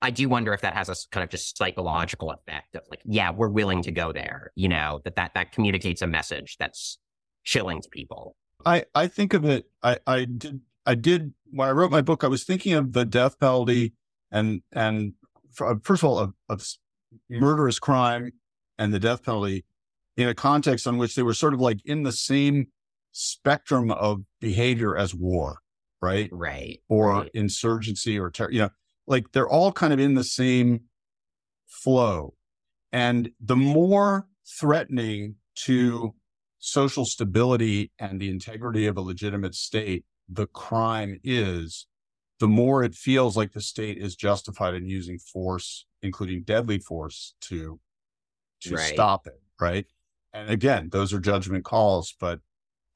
[0.00, 3.30] I do wonder if that has a kind of just psychological effect of like, yeah,
[3.30, 4.52] we're willing to go there.
[4.54, 6.98] You know, that that that communicates a message that's
[7.44, 8.36] chilling to people.
[8.64, 9.66] I I think of it.
[9.82, 12.22] I I did I did when I wrote my book.
[12.22, 13.94] I was thinking of the death penalty
[14.30, 15.14] and and
[15.60, 16.64] uh, first of all of, of
[17.28, 18.32] murderous crime
[18.78, 19.64] and the death penalty
[20.16, 22.68] in a context on which they were sort of like in the same
[23.12, 25.58] spectrum of behavior as war,
[26.00, 26.28] right?
[26.30, 26.80] Right.
[26.88, 27.30] Or right.
[27.34, 28.52] insurgency or terror.
[28.52, 28.70] You know
[29.08, 30.82] like they're all kind of in the same
[31.66, 32.34] flow.
[32.92, 34.28] And the more
[34.60, 36.14] threatening to
[36.58, 41.86] social stability and the integrity of a legitimate state the crime is,
[42.38, 47.34] the more it feels like the state is justified in using force, including deadly force,
[47.40, 47.80] to
[48.60, 48.92] to right.
[48.92, 49.40] stop it.
[49.60, 49.86] Right.
[50.32, 52.40] And again, those are judgment calls, but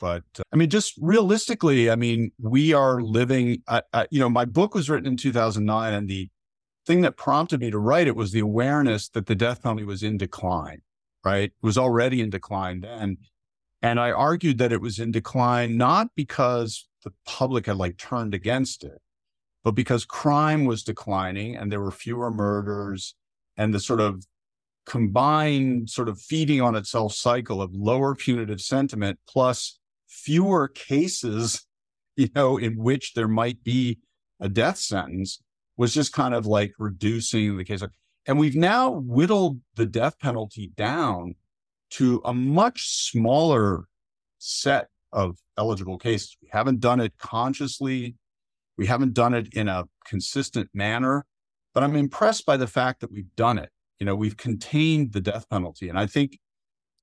[0.03, 3.63] but uh, I mean, just realistically, I mean, we are living,
[4.11, 6.29] you know, my book was written in 2009 and the
[6.85, 10.03] thing that prompted me to write it was the awareness that the death penalty was
[10.03, 10.83] in decline,
[11.25, 11.51] right?
[11.51, 13.19] It was already in decline then.
[13.81, 18.35] And I argued that it was in decline, not because the public had like turned
[18.35, 19.01] against it,
[19.63, 23.15] but because crime was declining and there were fewer murders
[23.57, 24.27] and the sort of
[24.85, 29.79] combined sort of feeding on itself cycle of lower punitive sentiment plus
[30.13, 31.67] fewer cases,
[32.17, 33.99] you know, in which there might be
[34.41, 35.41] a death sentence
[35.77, 37.83] was just kind of like reducing the case.
[38.27, 41.35] And we've now whittled the death penalty down
[41.91, 43.85] to a much smaller
[44.39, 46.37] set of eligible cases.
[46.43, 48.17] We haven't done it consciously.
[48.77, 51.27] We haven't done it in a consistent manner,
[51.75, 53.71] but I'm impressed by the fact that we've done it.
[53.99, 55.89] You know, we've contained the death penalty.
[55.89, 56.39] And I think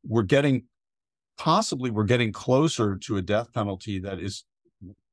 [0.04, 0.66] we're getting
[1.40, 4.44] possibly we're getting closer to a death penalty that is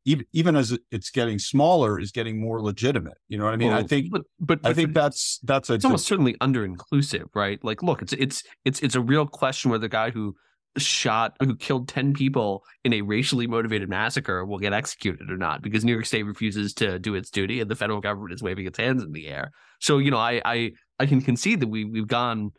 [0.04, 3.70] even, even as it's getting smaller is getting more legitimate you know what i mean?
[3.70, 6.64] Well, i think but, but, but i think that's that's a it's almost certainly under
[6.64, 7.62] inclusive right?
[7.64, 10.34] Like look it's it's it's it's a real question where the guy who
[10.76, 15.62] shot who killed 10 people in a racially motivated massacre will get executed or not
[15.62, 18.66] because new york state refuses to do its duty and the federal government is waving
[18.66, 19.52] its hands in the air.
[19.80, 22.50] So you know i i i can concede that we we've gone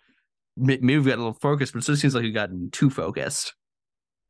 [0.57, 3.53] maybe we've got a little focused, but it still seems like we've gotten too focused.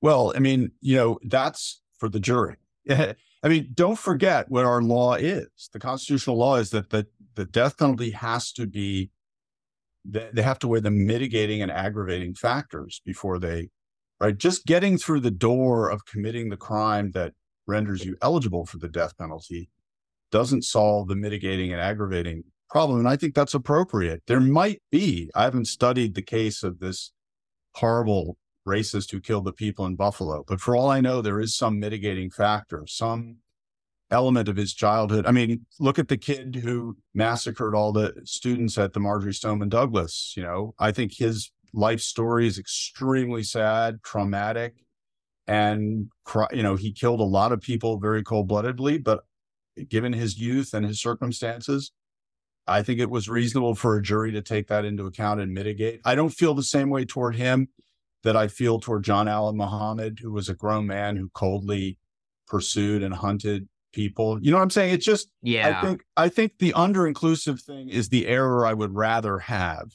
[0.02, 2.58] Well, I mean, you know, that's for the jury.
[2.90, 5.70] I mean, don't forget what our law is.
[5.72, 9.12] The constitutional law is that the, the death penalty has to be,
[10.06, 13.70] they have to weigh the mitigating and aggravating factors before they,
[14.20, 14.38] right?
[14.38, 17.34] Just getting through the door of committing the crime that
[17.68, 19.70] renders you eligible for the death penalty
[20.32, 23.00] doesn't solve the mitigating and aggravating problem.
[23.00, 24.24] And I think that's appropriate.
[24.28, 27.12] There might be, I haven't studied the case of this
[27.76, 28.38] horrible
[28.68, 31.80] racist who killed the people in Buffalo, but for all I know, there is some
[31.80, 33.38] mitigating factor, some
[34.12, 35.26] element of his childhood.
[35.26, 39.70] I mean, look at the kid who massacred all the students at the Marjory Stoneman
[39.70, 40.34] Douglas.
[40.36, 44.76] You know, I think his life story is extremely sad, traumatic,
[45.46, 46.10] and
[46.52, 48.98] you know he killed a lot of people very cold bloodedly.
[48.98, 49.22] But
[49.90, 51.92] given his youth and his circumstances,
[52.68, 56.02] I think it was reasonable for a jury to take that into account and mitigate.
[56.04, 57.70] I don't feel the same way toward him
[58.24, 61.98] that I feel toward John Allen Muhammad, who was a grown man who coldly
[62.48, 64.40] pursued and hunted people.
[64.42, 64.94] You know what I'm saying?
[64.94, 65.80] It's just Yeah.
[65.80, 69.92] I think I think the under inclusive thing is the error I would rather have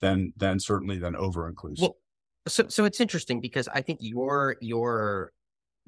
[0.00, 1.82] than than certainly than over inclusive.
[1.82, 1.96] Well,
[2.46, 5.32] so so it's interesting because I think your your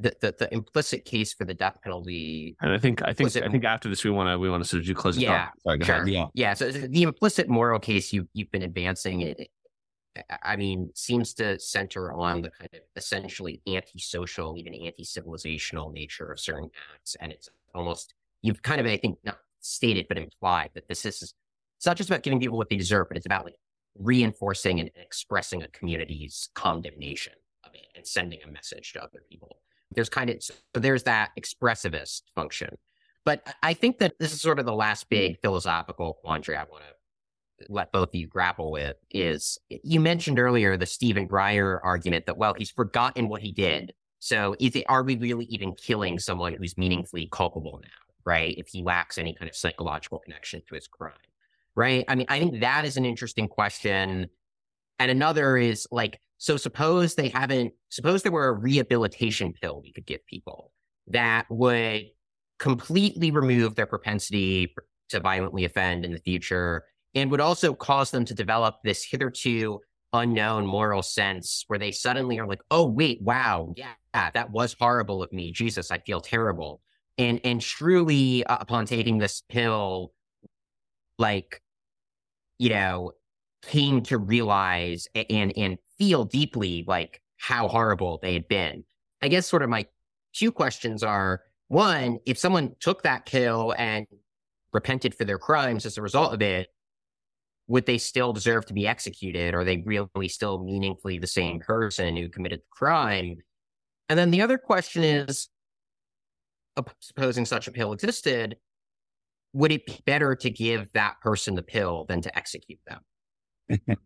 [0.00, 2.56] the, the the implicit case for the death penalty.
[2.60, 4.68] And I think I think I think after this we want to we want to
[4.68, 5.48] sort of do closing Yeah.
[5.62, 6.08] Sorry, sure.
[6.08, 6.26] Yeah.
[6.34, 9.48] Yeah, so the implicit moral case you you've been advancing it.
[10.42, 16.40] I mean, seems to center on the kind of essentially antisocial, even anti-civilizational nature of
[16.40, 20.88] certain acts, and it's almost you've kind of, I think, not stated but implied that
[20.88, 21.34] this is
[21.76, 23.54] it's not just about giving people what they deserve, but it's about like
[23.98, 27.34] reinforcing and expressing a community's condemnation
[27.64, 29.58] of it and sending a message to other people.
[29.92, 32.76] There's kind of so there's that expressivist function,
[33.24, 35.32] but I think that this is sort of the last mm-hmm.
[35.32, 36.94] big philosophical quandary I want to
[37.68, 42.38] let both of you grapple with is you mentioned earlier the Stephen Breyer argument that,
[42.38, 43.92] well, he's forgotten what he did.
[44.18, 48.54] So is it, are we really even killing someone who's meaningfully culpable now, right?
[48.56, 51.12] If he lacks any kind of psychological connection to his crime,
[51.74, 52.04] right?
[52.08, 54.28] I mean, I think that is an interesting question.
[54.98, 59.92] And another is like, so suppose they haven't, suppose there were a rehabilitation pill we
[59.92, 60.72] could give people
[61.08, 62.06] that would
[62.58, 64.74] completely remove their propensity
[65.10, 66.84] to violently offend in the future
[67.14, 69.80] and would also cause them to develop this hitherto
[70.14, 75.22] unknown moral sense where they suddenly are like, oh, wait, wow, yeah, that was horrible
[75.22, 75.52] of me.
[75.52, 76.80] Jesus, I feel terrible.
[77.18, 80.14] And, and truly, uh, upon taking this pill,
[81.18, 81.60] like,
[82.58, 83.12] you know,
[83.60, 88.82] came to realize and, and feel deeply like how horrible they had been.
[89.22, 89.86] I guess sort of my
[90.32, 94.06] two questions are one, if someone took that pill and
[94.72, 96.68] repented for their crimes as a result of it,
[97.68, 99.54] would they still deserve to be executed?
[99.54, 103.36] Are they really still meaningfully the same person who committed the crime?
[104.08, 105.48] And then the other question is
[107.00, 108.56] supposing such a pill existed,
[109.52, 113.96] would it be better to give that person the pill than to execute them?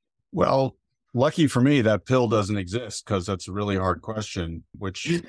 [0.32, 0.76] well,
[1.14, 5.22] lucky for me, that pill doesn't exist because that's a really hard question, which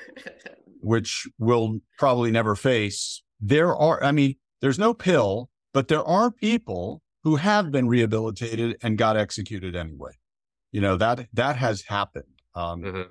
[0.81, 3.23] which we'll probably never face.
[3.39, 8.77] There are, I mean, there's no pill, but there are people who have been rehabilitated
[8.83, 10.11] and got executed anyway.
[10.71, 12.25] You know that that has happened
[12.55, 13.07] um, Mhm.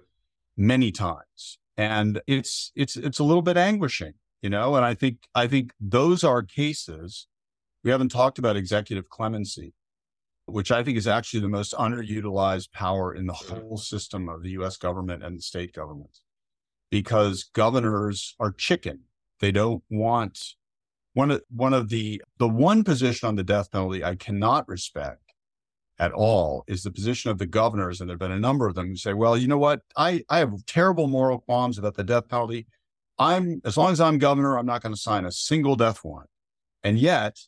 [0.56, 4.74] many times, and it's it's it's a little bit anguishing, you know.
[4.76, 7.26] And I think I think those are cases.
[7.84, 9.74] We haven't talked about executive clemency,
[10.46, 13.48] which I think is actually the most underutilized power in the mm.
[13.48, 14.76] whole system of the U.S.
[14.76, 16.18] government and the state government,
[16.90, 19.00] because governors are chicken.
[19.40, 20.54] They don't want
[21.14, 25.32] one of one of the the one position on the death penalty I cannot respect
[25.98, 28.88] at all is the position of the governors, and there've been a number of them
[28.88, 29.80] who say, "Well, you know what?
[29.96, 32.66] I I have terrible moral qualms about the death penalty.
[33.18, 36.30] I'm as long as I'm governor, I'm not going to sign a single death warrant."
[36.82, 37.38] And yet,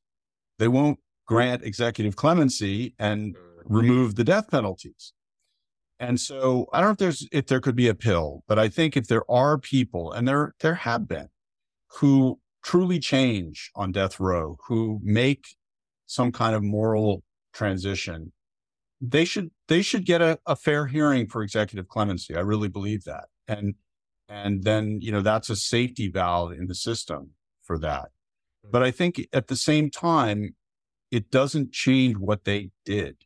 [0.59, 3.75] they won't grant executive clemency and mm-hmm.
[3.75, 5.12] remove the death penalties.
[6.01, 8.68] And so I don't know if there's if there could be a pill, but I
[8.68, 11.29] think if there are people, and there there have been,
[11.99, 15.47] who truly change on death row, who make
[16.07, 17.22] some kind of moral
[17.53, 18.33] transition,
[19.01, 22.35] they should they should get a, a fair hearing for executive clemency.
[22.35, 23.27] I really believe that.
[23.47, 23.75] And
[24.29, 27.31] and then, you know, that's a safety valve in the system
[27.62, 28.09] for that.
[28.64, 28.87] But mm-hmm.
[28.87, 30.57] I think at the same time,
[31.11, 33.17] it doesn't change what they did.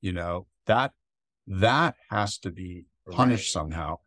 [0.00, 0.92] You know, that
[1.46, 3.60] that has to be punished Right.
[3.60, 3.98] somehow.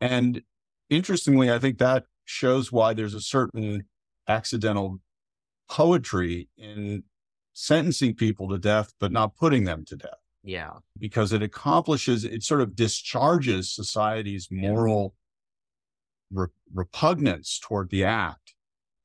[0.00, 0.42] And
[0.88, 3.84] interestingly, I think that shows why there's a certain
[4.28, 5.00] accidental
[5.68, 7.04] poetry in
[7.52, 10.78] sentencing people to death, but not putting them to death Yeah.
[10.98, 15.14] because it accomplishes, it sort of discharges society's moral
[16.30, 18.54] re- repugnance toward the act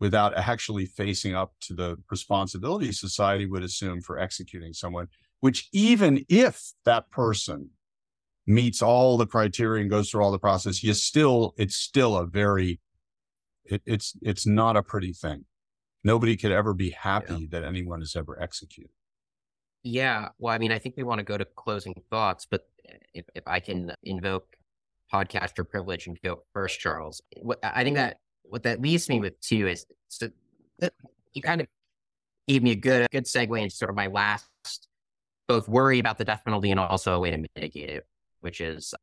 [0.01, 5.07] without actually facing up to the responsibility society would assume for executing someone,
[5.41, 7.69] which even if that person
[8.47, 12.25] meets all the criteria and goes through all the process, you still, it's still a
[12.25, 12.81] very,
[13.63, 15.45] it, it's, it's not a pretty thing.
[16.03, 18.89] Nobody could ever be happy that anyone is ever executed.
[19.83, 20.29] Yeah.
[20.39, 23.25] Well, I mean, I think we want to go to closing thoughts, but eh, if,
[23.35, 24.55] if I can invoke
[25.13, 28.17] podcaster privilege and go first, Charles, what I think that
[28.51, 30.29] what that leaves me with too is so
[30.81, 30.89] uh,
[31.33, 31.67] you kind of
[32.47, 34.49] gave me a good good segue into sort of my last
[35.51, 38.07] both worry about the death penalty and also a way to mitigate it,
[38.39, 38.93] which is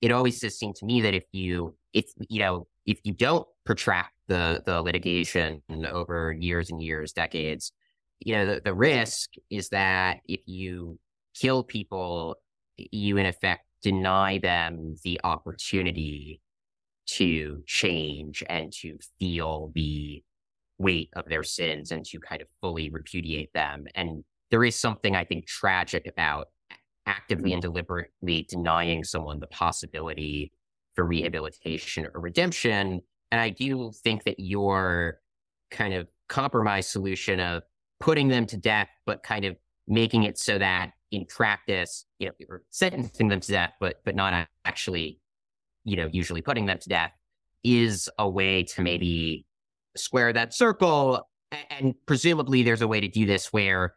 [0.00, 3.46] it always just seemed to me that if you if you know if you don't
[3.64, 5.60] protract the the litigation
[5.90, 7.72] over years and years, decades,
[8.20, 10.98] you know, the, the risk is that if you
[11.34, 12.36] kill people,
[12.76, 16.40] you in effect deny them the opportunity
[17.06, 20.22] to change and to feel the
[20.78, 23.86] weight of their sins and to kind of fully repudiate them.
[23.94, 26.48] And there is something I think tragic about
[27.06, 27.72] actively and mm-hmm.
[27.72, 30.52] deliberately denying someone the possibility
[30.94, 33.00] for rehabilitation or redemption.
[33.30, 35.20] And I do think that your
[35.70, 37.62] kind of compromise solution of
[38.00, 42.32] putting them to death, but kind of making it so that in practice, you know,
[42.48, 45.20] or sentencing them to death, but but not actually,
[45.86, 47.12] you know, usually putting them to death
[47.64, 49.46] is a way to maybe
[49.96, 51.26] square that circle.
[51.70, 53.94] And presumably there's a way to do this where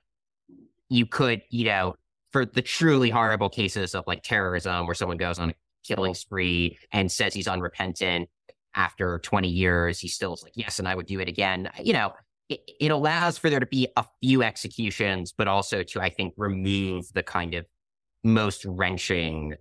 [0.88, 1.96] you could, you know,
[2.32, 6.78] for the truly horrible cases of like terrorism where someone goes on a killing spree
[6.94, 8.30] and says he's unrepentant
[8.76, 11.70] after 20 years, he still is like, yes, and I would do it again.
[11.82, 12.14] You know,
[12.50, 16.36] it, it allows for there to be a few executions, but also to, I think,
[16.38, 17.66] remove the kind of
[18.24, 19.56] most wrenching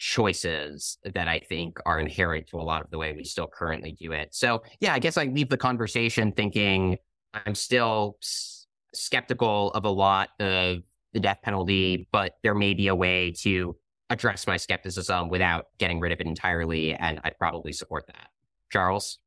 [0.00, 3.92] choices that I think are inherent to a lot of the way we still currently
[3.92, 4.34] do it.
[4.34, 6.96] So, yeah, I guess I leave the conversation thinking
[7.34, 10.78] I'm still s- skeptical of a lot of
[11.12, 13.76] the death penalty, but there may be a way to
[14.08, 16.94] address my skepticism without getting rid of it entirely.
[16.94, 18.28] And I'd probably support that.
[18.72, 19.18] Charles?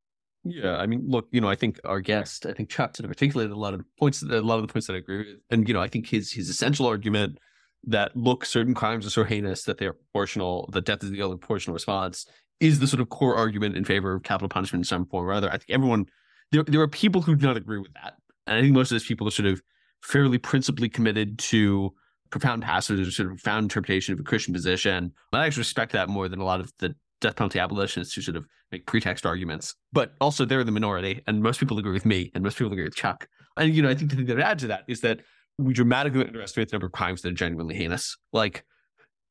[0.43, 3.55] Yeah, I mean, look, you know, I think our guest, I think of articulated a
[3.55, 5.73] lot of the points, a lot of the points that I agree with, and you
[5.73, 7.37] know, I think his his essential argument
[7.85, 11.21] that look, certain crimes are so heinous that they are proportional, that death is the
[11.21, 12.25] only proportional response,
[12.59, 15.33] is the sort of core argument in favor of capital punishment in some form or
[15.33, 15.49] other.
[15.49, 16.05] I think everyone,
[16.51, 18.13] there there are people who do not agree with that,
[18.47, 19.61] and I think most of those people are sort of
[20.01, 21.93] fairly principally committed to
[22.29, 25.11] profound passages or sort of profound interpretation of a Christian position.
[25.31, 28.37] I actually respect that more than a lot of the death penalty abolitionists who sort
[28.37, 29.75] of make pretext arguments.
[29.91, 32.83] But also they're the minority, and most people agree with me, and most people agree
[32.83, 33.27] with Chuck.
[33.57, 35.21] And you know, I think the thing that would add to that is that
[35.57, 38.17] we dramatically underestimate the number of crimes that are genuinely heinous.
[38.31, 38.65] Like,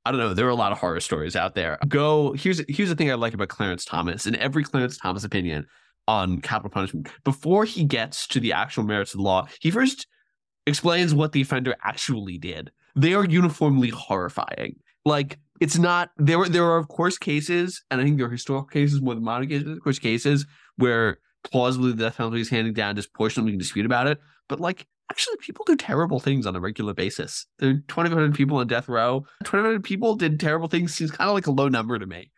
[0.05, 1.79] I don't know, there are a lot of horror stories out there.
[1.89, 4.27] Go here's here's the thing I like about Clarence Thomas.
[4.27, 5.67] In every Clarence Thomas opinion
[6.09, 10.07] on capital punishment, before he gets to the actual merits of the law, he first
[10.67, 12.71] explains what the offender actually did.
[12.97, 14.77] They are uniformly horrifying.
[15.05, 16.39] Like it's not there.
[16.39, 19.25] Were, there are of course cases, and I think there are historical cases more than
[19.25, 19.69] modern cases.
[19.69, 20.47] Of course, cases
[20.77, 23.51] where plausibly the death penalty is handed down disproportionately.
[23.51, 26.95] We can dispute about it, but like actually, people do terrible things on a regular
[26.95, 27.47] basis.
[27.59, 29.27] There are 2,500 people on death row.
[29.45, 30.95] 2,500 people did terrible things.
[30.95, 32.31] Seems kind of like a low number to me.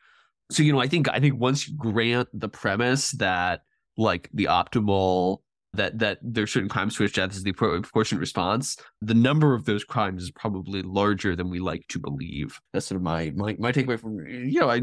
[0.50, 3.62] So you know, I think I think once you grant the premise that
[3.96, 5.38] like the optimal
[5.74, 8.76] that that there's certain crimes to which death is the proportionate response.
[9.00, 12.60] The number of those crimes is probably larger than we like to believe.
[12.72, 14.80] That's sort of my my, my takeaway from you know I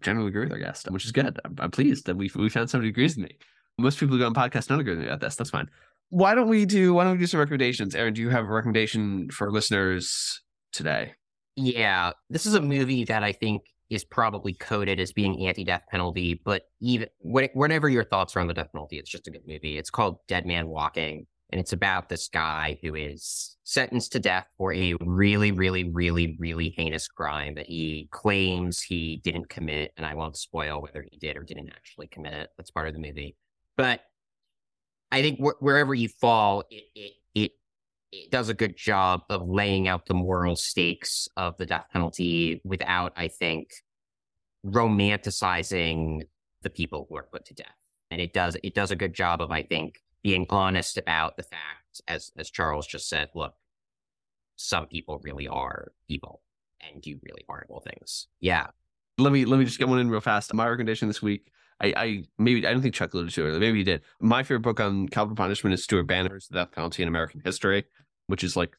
[0.00, 1.38] generally agree with our guest, which is good.
[1.44, 3.36] I'm, I'm pleased that we we found somebody who agrees with me.
[3.78, 5.36] Most people who go on podcasts don't agree with me about this.
[5.36, 5.68] That's fine.
[6.12, 7.94] Why don't we do Why don't we do some recommendations?
[7.94, 11.14] Aaron, do you have a recommendation for listeners today?
[11.56, 16.38] Yeah, this is a movie that I think is probably coded as being anti-death penalty,
[16.44, 19.78] but even whatever your thoughts are on the death penalty, it's just a good movie.
[19.78, 24.48] It's called Dead Man Walking, and it's about this guy who is sentenced to death
[24.58, 30.04] for a really, really, really, really heinous crime that he claims he didn't commit, and
[30.04, 32.50] I won't spoil whether he did or didn't actually commit it.
[32.58, 33.34] That's part of the movie,
[33.78, 34.02] but
[35.12, 37.52] I think wh- wherever you fall, it, it it
[38.10, 42.60] it does a good job of laying out the moral stakes of the death penalty
[42.64, 43.70] without, I think,
[44.66, 46.22] romanticizing
[46.62, 47.76] the people who are put to death.
[48.10, 51.42] And it does it does a good job of, I think, being honest about the
[51.42, 53.54] fact, as as Charles just said, look,
[54.56, 56.40] some people really are evil
[56.80, 58.28] and do really horrible things.
[58.40, 58.68] Yeah.
[59.18, 60.54] Let me let me just get one in real fast.
[60.54, 61.52] My recommendation this week
[61.82, 63.58] I, I maybe I don't think Chuck alluded to it.
[63.58, 64.02] Maybe he did.
[64.20, 67.84] My favorite book on capital punishment is Stuart Banner's The Death Penalty in American History,
[68.28, 68.76] which is like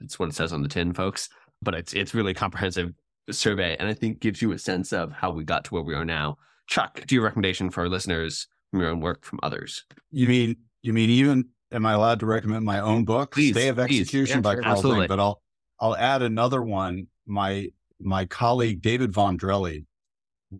[0.00, 1.28] it's what it says on the tin, folks.
[1.60, 2.92] But it's it's really a comprehensive
[3.30, 5.94] survey, and I think gives you a sense of how we got to where we
[5.94, 6.38] are now.
[6.68, 9.84] Chuck, do you have a recommendation for our listeners from your own work from others?
[10.10, 13.68] You mean you mean even am I allowed to recommend my own book, please, Stay
[13.68, 15.06] of Execution yeah, by Carl.
[15.08, 15.42] But I'll
[15.80, 17.08] I'll add another one.
[17.26, 17.68] My
[18.00, 19.84] my colleague David Von Drehle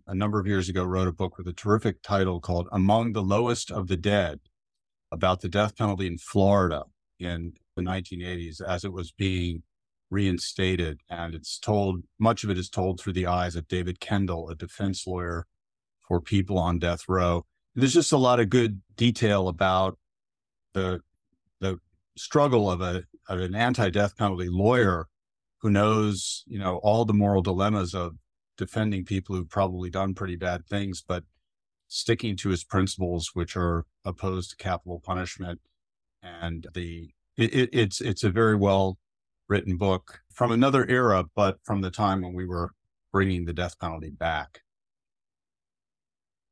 [0.07, 3.23] a number of years ago wrote a book with a terrific title called Among the
[3.23, 4.39] Lowest of the Dead
[5.11, 6.83] about the death penalty in Florida
[7.19, 9.63] in the 1980s as it was being
[10.09, 11.01] reinstated.
[11.09, 14.55] And it's told, much of it is told through the eyes of David Kendall, a
[14.55, 15.45] defense lawyer
[16.07, 17.45] for people on death row.
[17.75, 19.97] There's just a lot of good detail about
[20.73, 21.01] the,
[21.59, 21.79] the
[22.17, 25.07] struggle of a, of an anti-death penalty lawyer
[25.61, 28.15] who knows, you know, all the moral dilemmas of
[28.59, 31.23] defending people who've probably done pretty bad things, but
[31.87, 35.59] sticking to his principles, which are opposed to capital punishment
[36.21, 38.97] and the it, it, it's it's a very well
[39.47, 42.71] written book from another era, but from the time when we were
[43.11, 44.59] bringing the death penalty back.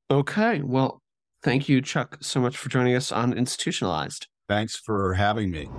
[0.09, 1.01] Okay, well,
[1.43, 4.27] thank you, Chuck, so much for joining us on Institutionalized.
[4.47, 5.69] Thanks for having me.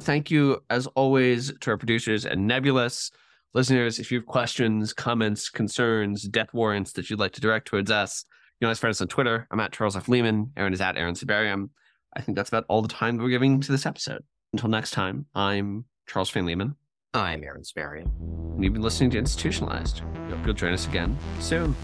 [0.00, 3.10] Thank you, as always, to our producers and Nebulous.
[3.56, 7.90] Listeners, if you have questions, comments, concerns, death warrants that you'd like to direct towards
[7.90, 9.48] us, you can always find us on Twitter.
[9.50, 10.10] I'm at Charles F.
[10.10, 10.52] Lehman.
[10.58, 11.70] Aaron is at Aaron Sibarium.
[12.14, 14.22] I think that's about all the time that we're giving to this episode.
[14.52, 16.76] Until next time, I'm Charles Fain Lehman.
[17.14, 18.12] I'm Aaron Sibarium.
[18.56, 20.02] And you've been listening to Institutionalized.
[20.26, 21.74] We hope you'll join us again soon.